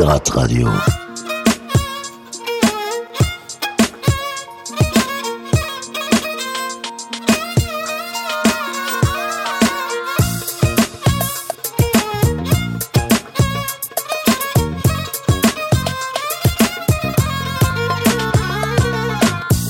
Radio. 0.00 0.68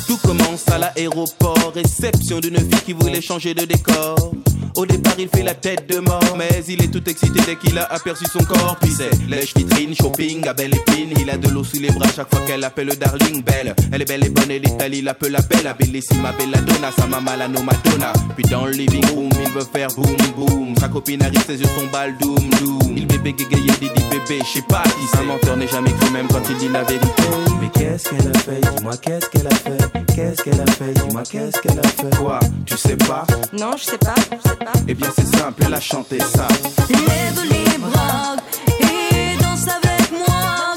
Tout 0.07 0.17
commence 0.19 0.69
à 0.69 0.79
l'aéroport, 0.79 1.73
réception 1.75 2.41
d'une 2.41 2.59
fille 2.59 2.69
qui 2.85 2.93
voulait 2.93 3.23
changer 3.23 3.55
de 3.55 3.65
décor. 3.65 4.38
Au 4.79 4.87
départ, 4.87 5.15
il 5.19 5.29
fait 5.29 5.43
la 5.43 5.55
tête 5.55 5.89
de 5.89 5.99
mort, 5.99 6.37
mais 6.39 6.63
il 6.69 6.81
est 6.81 6.87
tout 6.87 7.03
excité 7.11 7.41
dès 7.45 7.57
qu'il 7.57 7.77
a 7.79 7.93
aperçu 7.93 8.27
son 8.33 8.39
corps. 8.45 8.77
Puis 8.81 8.93
c'est 8.97 9.11
lèche 9.29 9.53
vitrine, 9.57 9.93
shopping, 9.93 10.47
à 10.47 10.55
belle 10.55 10.73
épine. 10.73 11.13
Il 11.19 11.29
a 11.29 11.37
de 11.37 11.49
l'eau 11.49 11.65
sous 11.65 11.81
les 11.81 11.91
bras 11.91 12.07
chaque 12.15 12.33
fois 12.33 12.47
qu'elle 12.47 12.63
appelle 12.63 12.87
le 12.87 12.95
darling 12.95 13.43
belle. 13.43 13.75
Elle 13.91 14.03
est 14.03 14.05
belle 14.05 14.25
et 14.25 14.29
bonne 14.29 14.53
et 14.53 14.61
l'Italie 14.61 15.03
l'appelle 15.03 15.33
la 15.33 15.41
belle. 15.41 15.75
Bellissima 15.77 16.31
belladonna, 16.31 16.93
sa 16.97 17.09
maman 17.09 17.33
la 17.37 17.49
no 17.49 17.61
Madonna. 17.61 18.13
Puis 18.37 18.45
dans 18.45 18.67
le 18.67 18.71
living 18.71 19.05
room, 19.07 19.31
il 19.45 19.51
veut 19.51 19.67
faire 19.73 19.89
boum 19.97 20.17
boum. 20.37 20.77
Sa 20.79 20.87
copine 20.87 21.25
arrive, 21.25 21.45
ses 21.45 21.59
yeux 21.59 21.67
sont 21.67 21.89
bal 21.93 22.17
doum 22.21 22.49
doum. 22.61 22.95
Il 22.97 23.09
bébé 23.09 23.35
gégayé, 23.37 23.73
dit 23.81 23.89
bébé, 23.89 24.41
je 24.45 24.59
sais 24.59 24.63
pas 24.69 24.85
qui 24.85 25.07
c'est. 25.11 25.19
Un 25.19 25.25
menteur 25.25 25.57
n'est 25.57 25.67
jamais 25.67 25.91
cru 25.91 26.09
même 26.13 26.29
quand 26.29 26.43
il 26.49 26.57
dit 26.57 26.69
la 26.69 26.85
vérité. 26.85 27.23
Mais 27.69 27.81
qu'est-ce 27.81 28.09
qu'elle 28.09 28.29
a 28.29 28.39
fait? 28.39 28.61
Dis-moi 28.77 28.97
qu'est-ce 28.97 29.29
qu'elle 29.29 29.47
a 29.47 29.51
fait? 29.51 30.15
Qu'est-ce 30.15 30.43
qu'elle 30.43 30.61
a 30.61 30.67
fait? 30.67 30.93
Dis-moi 30.93 31.23
qu'est-ce 31.31 31.61
qu'elle 31.61 31.79
a 31.79 31.89
fait? 31.89 32.17
Quoi? 32.17 32.41
Tu 32.65 32.77
sais 32.77 32.97
pas? 32.97 33.27
Non, 33.53 33.73
je 33.77 33.85
sais 33.85 33.99
pas, 33.99 34.15
je 34.31 34.49
sais 34.49 34.57
pas. 34.57 34.73
Eh 34.87 34.95
bien 34.95 35.09
c'est 35.15 35.27
simple, 35.37 35.63
elle 35.67 35.75
a 35.75 35.81
chanté 35.81 36.19
ça. 36.21 36.47
Lève 36.89 37.43
les 37.51 37.79
bras 37.79 38.37
et 38.81 39.37
danse 39.43 39.67
avec 39.69 40.11
moi. 40.13 40.77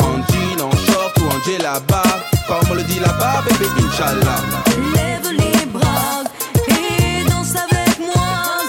En 0.00 0.16
jean, 0.32 0.64
en 0.64 0.70
short 0.70 1.18
ou 1.18 1.26
en 1.26 1.42
djellaba 1.44 2.02
Comme 2.48 2.70
on 2.70 2.74
le 2.74 2.82
dit 2.84 3.00
là-bas, 3.00 3.42
bébé, 3.46 3.66
Inch'Allah. 3.86 4.40
Lève 4.94 5.30
les 5.32 5.66
bras 5.66 6.24
et 6.68 7.28
danse 7.28 7.54
avec 7.54 7.98
moi. 7.98 8.62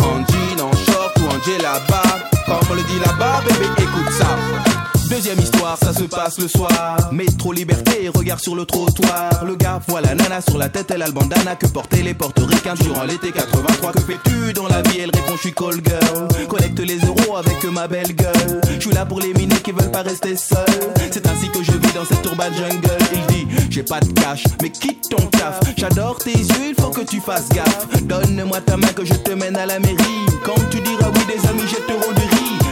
En 0.00 0.18
jean, 0.26 0.60
en 0.60 0.72
short 0.72 1.16
ou 1.20 1.26
en 1.26 1.42
djellaba 1.42 2.02
Comme 2.46 2.70
on 2.70 2.74
le 2.74 2.82
dit 2.82 2.98
là-bas, 2.98 3.40
bébé, 3.46 3.66
écoute 3.78 4.12
ça 4.18 4.71
Deuxième 5.12 5.40
histoire, 5.40 5.76
ça 5.76 5.92
se 5.92 6.04
passe 6.04 6.38
le 6.38 6.48
soir. 6.48 6.96
Métro 7.12 7.52
liberté, 7.52 8.08
regard 8.14 8.40
sur 8.40 8.56
le 8.56 8.64
trottoir. 8.64 9.44
Le 9.44 9.56
gars 9.56 9.78
voit 9.86 10.00
la 10.00 10.14
nana 10.14 10.40
sur 10.40 10.56
la 10.56 10.70
tête, 10.70 10.90
elle 10.90 11.02
a 11.02 11.06
le 11.06 11.12
bandana 11.12 11.54
que 11.54 11.66
portaient 11.66 12.00
les 12.00 12.14
portoricains 12.14 12.72
durant 12.80 13.04
l'été 13.04 13.30
83. 13.30 13.92
Que 13.92 14.00
fais-tu 14.00 14.54
dans 14.54 14.68
la 14.68 14.80
vie? 14.80 15.00
Elle 15.00 15.10
répond, 15.10 15.34
je 15.36 15.40
suis 15.40 15.52
call 15.52 15.82
girl. 15.84 16.28
Collecte 16.48 16.80
les 16.80 16.96
euros 16.96 17.36
avec 17.36 17.62
ma 17.64 17.86
belle 17.88 18.16
gueule. 18.16 18.62
Je 18.74 18.80
suis 18.80 18.92
là 18.92 19.04
pour 19.04 19.20
les 19.20 19.34
minés 19.34 19.60
qui 19.62 19.72
veulent 19.72 19.90
pas 19.90 20.00
rester 20.00 20.34
seuls. 20.34 20.94
C'est 21.10 21.26
ainsi 21.26 21.50
que 21.50 21.62
je 21.62 21.72
vis 21.72 21.92
dans 21.92 22.06
cette 22.06 22.24
urban 22.24 22.50
jungle. 22.56 22.96
Il 23.12 23.34
dit, 23.34 23.46
j'ai 23.68 23.82
pas 23.82 24.00
de 24.00 24.10
cash, 24.18 24.44
mais 24.62 24.70
quitte 24.70 25.10
ton 25.10 25.26
taf. 25.26 25.60
J'adore 25.76 26.16
tes 26.20 26.32
yeux, 26.32 26.70
il 26.70 26.82
faut 26.82 26.90
que 26.90 27.02
tu 27.02 27.20
fasses 27.20 27.50
gaffe. 27.50 27.86
Donne-moi 28.02 28.62
ta 28.62 28.78
main 28.78 28.92
que 28.96 29.04
je 29.04 29.12
te 29.12 29.32
mène 29.32 29.56
à 29.56 29.66
la 29.66 29.78
mairie. 29.78 30.26
Quand 30.42 30.54
tu 30.70 30.80
diras 30.80 31.10
oui, 31.14 31.20
des 31.26 31.48
amis 31.50 31.68
jetteront 31.68 32.12
du 32.12 32.21
riz. 32.21 32.21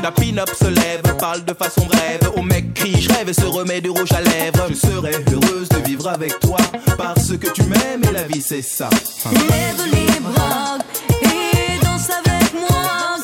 La 0.03 0.11
pin-up 0.13 0.51
se 0.59 0.65
lève, 0.65 1.03
parle 1.19 1.45
de 1.45 1.53
façon 1.53 1.85
brève. 1.85 2.31
Au 2.35 2.41
mec 2.43 2.73
crie, 2.73 3.01
je 3.01 3.13
rêve 3.13 3.29
et 3.29 3.35
se 3.35 3.45
remet 3.45 3.83
du 3.83 3.91
rouge 3.91 4.11
à 4.13 4.23
lèvres. 4.23 4.67
Je 4.71 4.75
serai 4.75 5.13
heureuse 5.31 5.69
de 5.69 5.77
vivre 5.87 6.09
avec 6.09 6.41
toi. 6.41 6.57
Parce 6.97 7.37
que 7.37 7.49
tu 7.49 7.63
m'aimes 7.65 8.03
et 8.09 8.13
la 8.13 8.23
vie 8.23 8.41
c'est 8.41 8.63
ça. 8.63 8.89
Lève 9.31 9.85
les 9.93 10.21
bras 10.21 10.79
et 11.23 11.85
danse 11.85 12.09
avec 12.09 12.55
moi. 12.55 13.19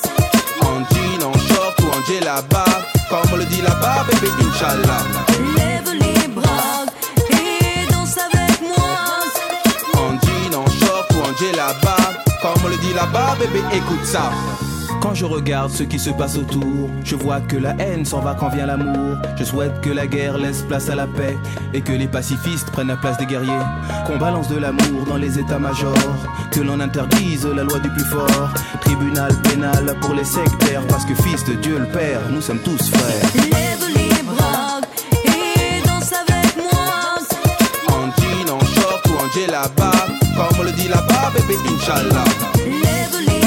En 0.60 0.84
jean, 0.94 1.26
en 1.26 1.32
short 1.32 1.80
ou 1.80 1.86
en 1.96 2.04
djellaba. 2.04 2.64
Comme 3.08 3.32
on 3.32 3.36
le 3.36 3.44
dit 3.46 3.62
là-bas, 3.62 4.04
bébé, 4.10 4.28
Inch'Allah. 4.40 5.02
Lève 5.56 5.94
les 5.94 6.28
bras 6.28 6.84
et 7.30 7.90
danse 7.90 8.18
avec 8.18 8.60
moi. 8.60 8.98
En 9.94 10.10
jean, 10.10 10.58
en 10.58 10.66
short 10.66 11.10
ou 11.14 11.20
en 11.26 11.36
djellaba. 11.38 11.96
Comme 12.42 12.64
on 12.64 12.68
le 12.68 12.76
dit 12.76 12.92
là-bas, 12.94 13.36
bébé, 13.40 13.60
écoute 13.72 14.04
ça. 14.04 14.30
Quand 15.00 15.14
je 15.14 15.24
regarde 15.24 15.70
ce 15.70 15.82
qui 15.82 15.98
se 15.98 16.10
passe 16.10 16.36
autour, 16.36 16.90
je 17.04 17.14
vois 17.14 17.40
que 17.40 17.56
la 17.56 17.74
haine 17.78 18.04
s'en 18.04 18.20
va 18.20 18.34
quand 18.34 18.48
vient 18.48 18.66
l'amour. 18.66 19.16
Je 19.38 19.44
souhaite 19.44 19.80
que 19.80 19.90
la 19.90 20.06
guerre 20.06 20.36
laisse 20.38 20.62
place 20.62 20.88
à 20.88 20.94
la 20.94 21.06
paix 21.06 21.36
et 21.72 21.80
que 21.80 21.92
les 21.92 22.08
pacifistes 22.08 22.70
prennent 22.70 22.88
la 22.88 22.96
place 22.96 23.16
des 23.18 23.26
guerriers. 23.26 23.52
Qu'on 24.06 24.18
balance 24.18 24.48
de 24.48 24.58
l'amour 24.58 25.04
dans 25.06 25.16
les 25.16 25.38
états-majors, 25.38 25.92
que 26.50 26.60
l'on 26.60 26.80
interdise 26.80 27.46
la 27.46 27.62
loi 27.62 27.78
du 27.78 27.88
plus 27.90 28.04
fort. 28.04 28.50
Tribunal 28.80 29.32
pénal 29.42 29.94
pour 30.00 30.14
les 30.14 30.24
sectaires, 30.24 30.82
parce 30.88 31.04
que 31.04 31.14
fils 31.14 31.44
de 31.44 31.54
Dieu 31.54 31.78
le 31.78 31.86
Père, 31.86 32.20
nous 32.30 32.40
sommes 32.40 32.60
tous 32.60 32.90
frères. 32.90 33.30
Lève 33.34 33.86
les 33.94 34.22
bras 34.22 34.80
et 35.24 35.86
danse 35.86 36.12
avec 36.12 36.56
moi. 36.56 37.18
En 37.88 38.06
jean, 38.20 38.54
en 38.54 38.60
short 38.60 39.06
ou 39.08 39.24
en 39.24 39.30
djellaba, 39.32 39.92
comme 40.36 40.60
on 40.60 40.62
le 40.64 40.72
dit 40.72 40.88
là-bas, 40.88 41.32
bébé, 41.34 41.54
Inch'Allah. 41.74 42.24
Lève 42.56 43.20
les 43.20 43.45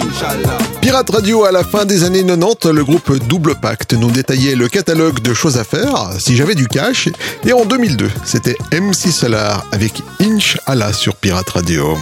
Inch'Allah. 0.00 0.56
Pirate 0.80 1.10
Radio, 1.10 1.44
à 1.44 1.52
la 1.52 1.62
fin 1.62 1.84
des 1.84 2.02
années 2.04 2.24
90, 2.24 2.70
le 2.72 2.82
groupe 2.82 3.12
Double 3.26 3.56
Pacte 3.56 3.92
nous 3.92 4.10
détaillait 4.10 4.54
le 4.54 4.68
catalogue 4.68 5.20
de 5.20 5.34
choses 5.34 5.58
à 5.58 5.64
faire 5.64 6.12
si 6.18 6.34
j'avais 6.34 6.54
du 6.54 6.66
cash. 6.66 7.10
Et 7.44 7.52
en 7.52 7.66
2002, 7.66 8.10
c'était 8.24 8.56
MC 8.72 9.12
Solar 9.12 9.66
avec 9.70 10.02
Inch 10.22 10.58
Allah 10.64 10.94
sur 10.94 11.14
Pirate 11.14 11.50
Radio. 11.50 11.98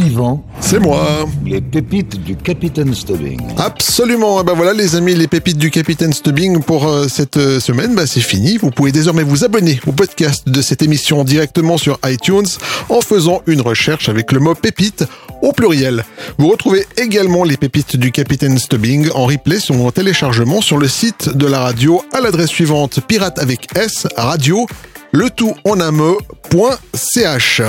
Yvan. 0.00 0.42
C'est 0.60 0.78
moi. 0.78 1.26
Les 1.44 1.60
pépites 1.60 2.22
du 2.22 2.36
Capitaine 2.36 2.94
Stubbing. 2.94 3.40
Absolument. 3.58 4.40
Et 4.40 4.44
ben 4.44 4.54
voilà, 4.54 4.72
les 4.72 4.96
amis, 4.96 5.14
les 5.14 5.28
pépites 5.28 5.58
du 5.58 5.70
Capitaine 5.70 6.12
Stubbing 6.12 6.62
pour 6.62 6.86
euh, 6.86 7.06
cette 7.08 7.36
euh, 7.36 7.60
semaine, 7.60 7.94
bah, 7.94 8.06
c'est 8.06 8.20
fini. 8.20 8.56
Vous 8.56 8.70
pouvez 8.70 8.92
désormais 8.92 9.22
vous 9.22 9.44
abonner 9.44 9.80
au 9.86 9.92
podcast 9.92 10.48
de 10.48 10.62
cette 10.62 10.82
émission 10.82 11.24
directement 11.24 11.76
sur 11.76 11.98
iTunes 12.04 12.46
en 12.88 13.00
faisant 13.00 13.42
une 13.46 13.60
recherche 13.60 14.08
avec 14.08 14.32
le 14.32 14.40
mot 14.40 14.54
pépite 14.54 15.04
au 15.42 15.52
pluriel. 15.52 16.04
Vous 16.38 16.48
retrouvez 16.48 16.86
également 16.96 17.44
les 17.44 17.56
pépites 17.56 17.96
du 17.96 18.12
Capitaine 18.12 18.58
Stubbing 18.58 19.10
en 19.14 19.26
replay 19.26 19.60
sur 19.60 19.74
mon 19.74 19.90
téléchargement 19.90 20.60
sur 20.60 20.78
le 20.78 20.88
site 20.88 21.36
de 21.36 21.46
la 21.46 21.60
radio 21.60 22.02
à 22.12 22.20
l'adresse 22.20 22.50
suivante 22.50 23.00
pirate 23.06 23.38
avec 23.38 23.68
S 23.76 24.06
radio 24.16 24.66
le 25.12 25.28
tout 25.30 25.54
en 25.64 25.80
un 25.80 25.90
mot, 25.90 26.18
point 26.50 26.78
.ch. 26.94 27.62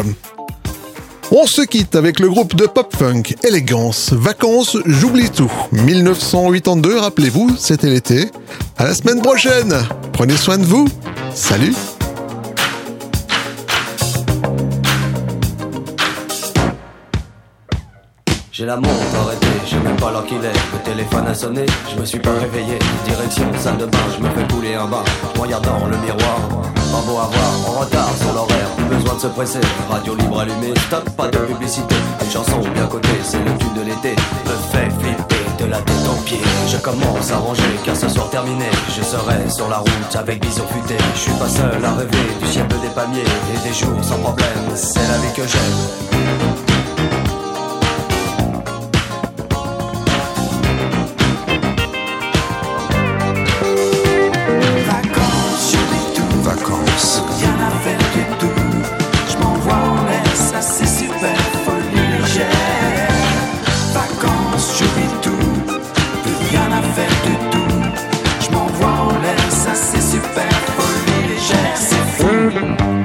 On 1.33 1.47
se 1.47 1.61
quitte 1.61 1.95
avec 1.95 2.19
le 2.19 2.27
groupe 2.27 2.55
de 2.55 2.65
pop-funk 2.65 3.23
Élégance, 3.45 4.11
Vacances, 4.11 4.75
J'oublie 4.85 5.29
tout. 5.29 5.49
1982, 5.71 6.99
rappelez-vous, 6.99 7.55
c'était 7.57 7.89
l'été. 7.89 8.29
À 8.77 8.83
la 8.83 8.93
semaine 8.93 9.21
prochaine. 9.21 9.73
Prenez 10.11 10.35
soin 10.35 10.57
de 10.57 10.65
vous. 10.65 10.89
Salut. 11.33 11.73
J'ai 18.51 18.65
la 18.65 18.75
montre 18.75 18.91
arrêtée, 19.25 19.47
je 19.65 19.69
sais 19.69 19.79
même 19.79 19.95
pas 19.95 20.11
l'heure 20.11 20.25
qu'il 20.25 20.43
est. 20.43 20.51
Le 20.73 20.83
téléphone 20.83 21.27
a 21.27 21.33
sonné, 21.33 21.65
je 21.95 21.97
me 21.97 22.05
suis 22.05 22.19
pas 22.19 22.33
réveillé. 22.33 22.77
Direction 23.05 23.45
salle 23.57 23.77
de 23.77 23.85
bain, 23.85 23.97
je 24.17 24.21
me 24.21 24.29
fais 24.31 24.53
couler 24.53 24.73
un 24.73 24.85
bain. 24.85 25.03
Regardant 25.39 25.87
le 25.89 25.97
miroir, 25.97 26.41
pas 26.91 27.01
beau 27.07 27.17
à 27.17 27.29
voir, 27.31 27.69
en 27.69 27.79
retard 27.79 28.09
sur 28.19 28.33
l'horaire. 28.33 28.67
De 29.13 29.19
se 29.19 29.27
presser, 29.27 29.59
radio 29.89 30.15
libre 30.15 30.39
allumée, 30.39 30.73
stop, 30.87 31.07
pas 31.11 31.27
de 31.27 31.37
publicité. 31.37 31.95
Une 32.23 32.31
chanson 32.31 32.59
bien 32.73 32.87
cotée, 32.87 33.09
c'est 33.21 33.37
le 33.39 33.55
tube 33.57 33.73
de 33.75 33.81
l'été. 33.81 34.15
Me 34.45 34.71
fait 34.71 34.89
flipper 34.89 35.63
de 35.63 35.69
la 35.69 35.77
tête 35.77 36.07
aux 36.09 36.21
pieds. 36.23 36.41
Je 36.67 36.77
commence 36.77 37.29
à 37.31 37.37
ranger 37.37 37.61
car 37.83 37.95
ce 37.95 38.07
soir 38.07 38.29
terminé. 38.29 38.65
Je 38.87 39.03
serai 39.03 39.49
sur 39.49 39.67
la 39.67 39.77
route 39.79 40.15
avec 40.15 40.43
vision 40.43 40.65
futée. 40.67 40.97
Je 41.13 41.19
suis 41.19 41.33
pas 41.33 41.49
seul 41.49 41.83
à 41.83 41.93
rêver 41.93 42.17
du 42.41 42.47
ciel 42.47 42.65
des 42.67 42.89
palmiers 42.95 43.21
et 43.21 43.67
des 43.67 43.73
jours 43.73 44.01
sans 44.01 44.17
problème. 44.17 44.75
C'est 44.75 45.07
la 45.07 45.17
vie 45.17 45.33
que 45.35 45.45
j'aime. 45.45 46.30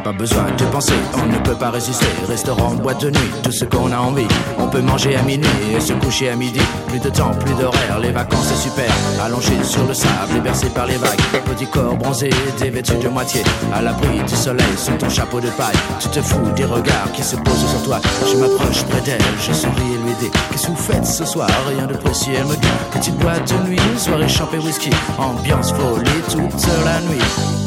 Pas 0.07 0.13
besoin 0.13 0.45
de 0.57 0.65
penser, 0.67 0.95
on 1.21 1.27
ne 1.27 1.37
peut 1.39 1.57
pas 1.57 1.71
résister. 1.71 2.07
Restaurant, 2.29 2.77
boîte 2.77 3.01
de 3.01 3.11
nuit, 3.11 3.31
tout 3.43 3.51
ce 3.51 3.65
qu'on 3.65 3.91
a 3.91 3.99
envie. 3.99 4.29
On 4.57 4.69
peut 4.69 4.81
manger 4.81 5.17
à 5.17 5.23
minuit 5.23 5.49
et 5.77 5.81
se 5.81 5.95
coucher 5.95 6.29
à 6.29 6.37
midi. 6.37 6.61
Plus 6.87 7.01
de 7.01 7.11
temps, 7.11 7.33
plus 7.45 7.55
d'horaire, 7.55 7.99
les 7.99 8.13
vacances 8.13 8.47
c'est 8.47 8.69
super. 8.69 8.89
Allongé 9.21 9.55
sur 9.65 9.85
le 9.85 9.95
sable 9.95 10.37
et 10.37 10.41
bercé 10.41 10.69
par 10.69 10.87
les 10.87 10.97
vagues. 10.97 11.21
Petit 11.47 11.67
corps 11.67 11.97
bronzé, 11.97 12.31
dévêtu 12.57 12.95
de 12.95 13.09
moitié. 13.09 13.43
À 13.75 13.83
l'abri 13.83 14.21
du 14.21 14.37
soleil, 14.37 14.77
sous 14.77 14.93
ton 14.93 15.11
chapeau 15.11 15.41
de 15.41 15.49
paille. 15.49 15.75
Tu 15.99 16.09
te 16.09 16.23
fous 16.23 16.53
des 16.55 16.67
regards 16.67 17.11
qui 17.13 17.25
se 17.25 17.35
posent 17.35 17.69
sur 17.69 17.83
toi. 17.83 17.99
Je 18.31 18.37
m'approche 18.37 18.85
près 18.85 19.01
d'elle, 19.01 19.19
je 19.41 19.53
souris 19.53 19.93
et 19.93 20.07
lui 20.07 20.15
dis 20.21 20.31
Qu'est-ce 20.53 20.69
que 20.69 20.71
vous 20.71 20.77
faites 20.77 21.05
ce 21.05 21.25
soir? 21.25 21.49
Rien 21.67 21.89
de 21.89 21.95
précis, 21.95 22.31
elle 22.39 22.47
me 22.47 22.55
dit 22.55 22.69
Petite 22.93 23.17
boîte 23.17 23.53
de 23.53 23.71
nuit, 23.71 23.81
soirée 23.97 24.29
champée 24.29 24.59
whisky. 24.59 24.91
Ambiance 25.19 25.73
folie 25.73 26.23
toute 26.31 26.65
la 26.85 27.01
nuit. 27.01 27.67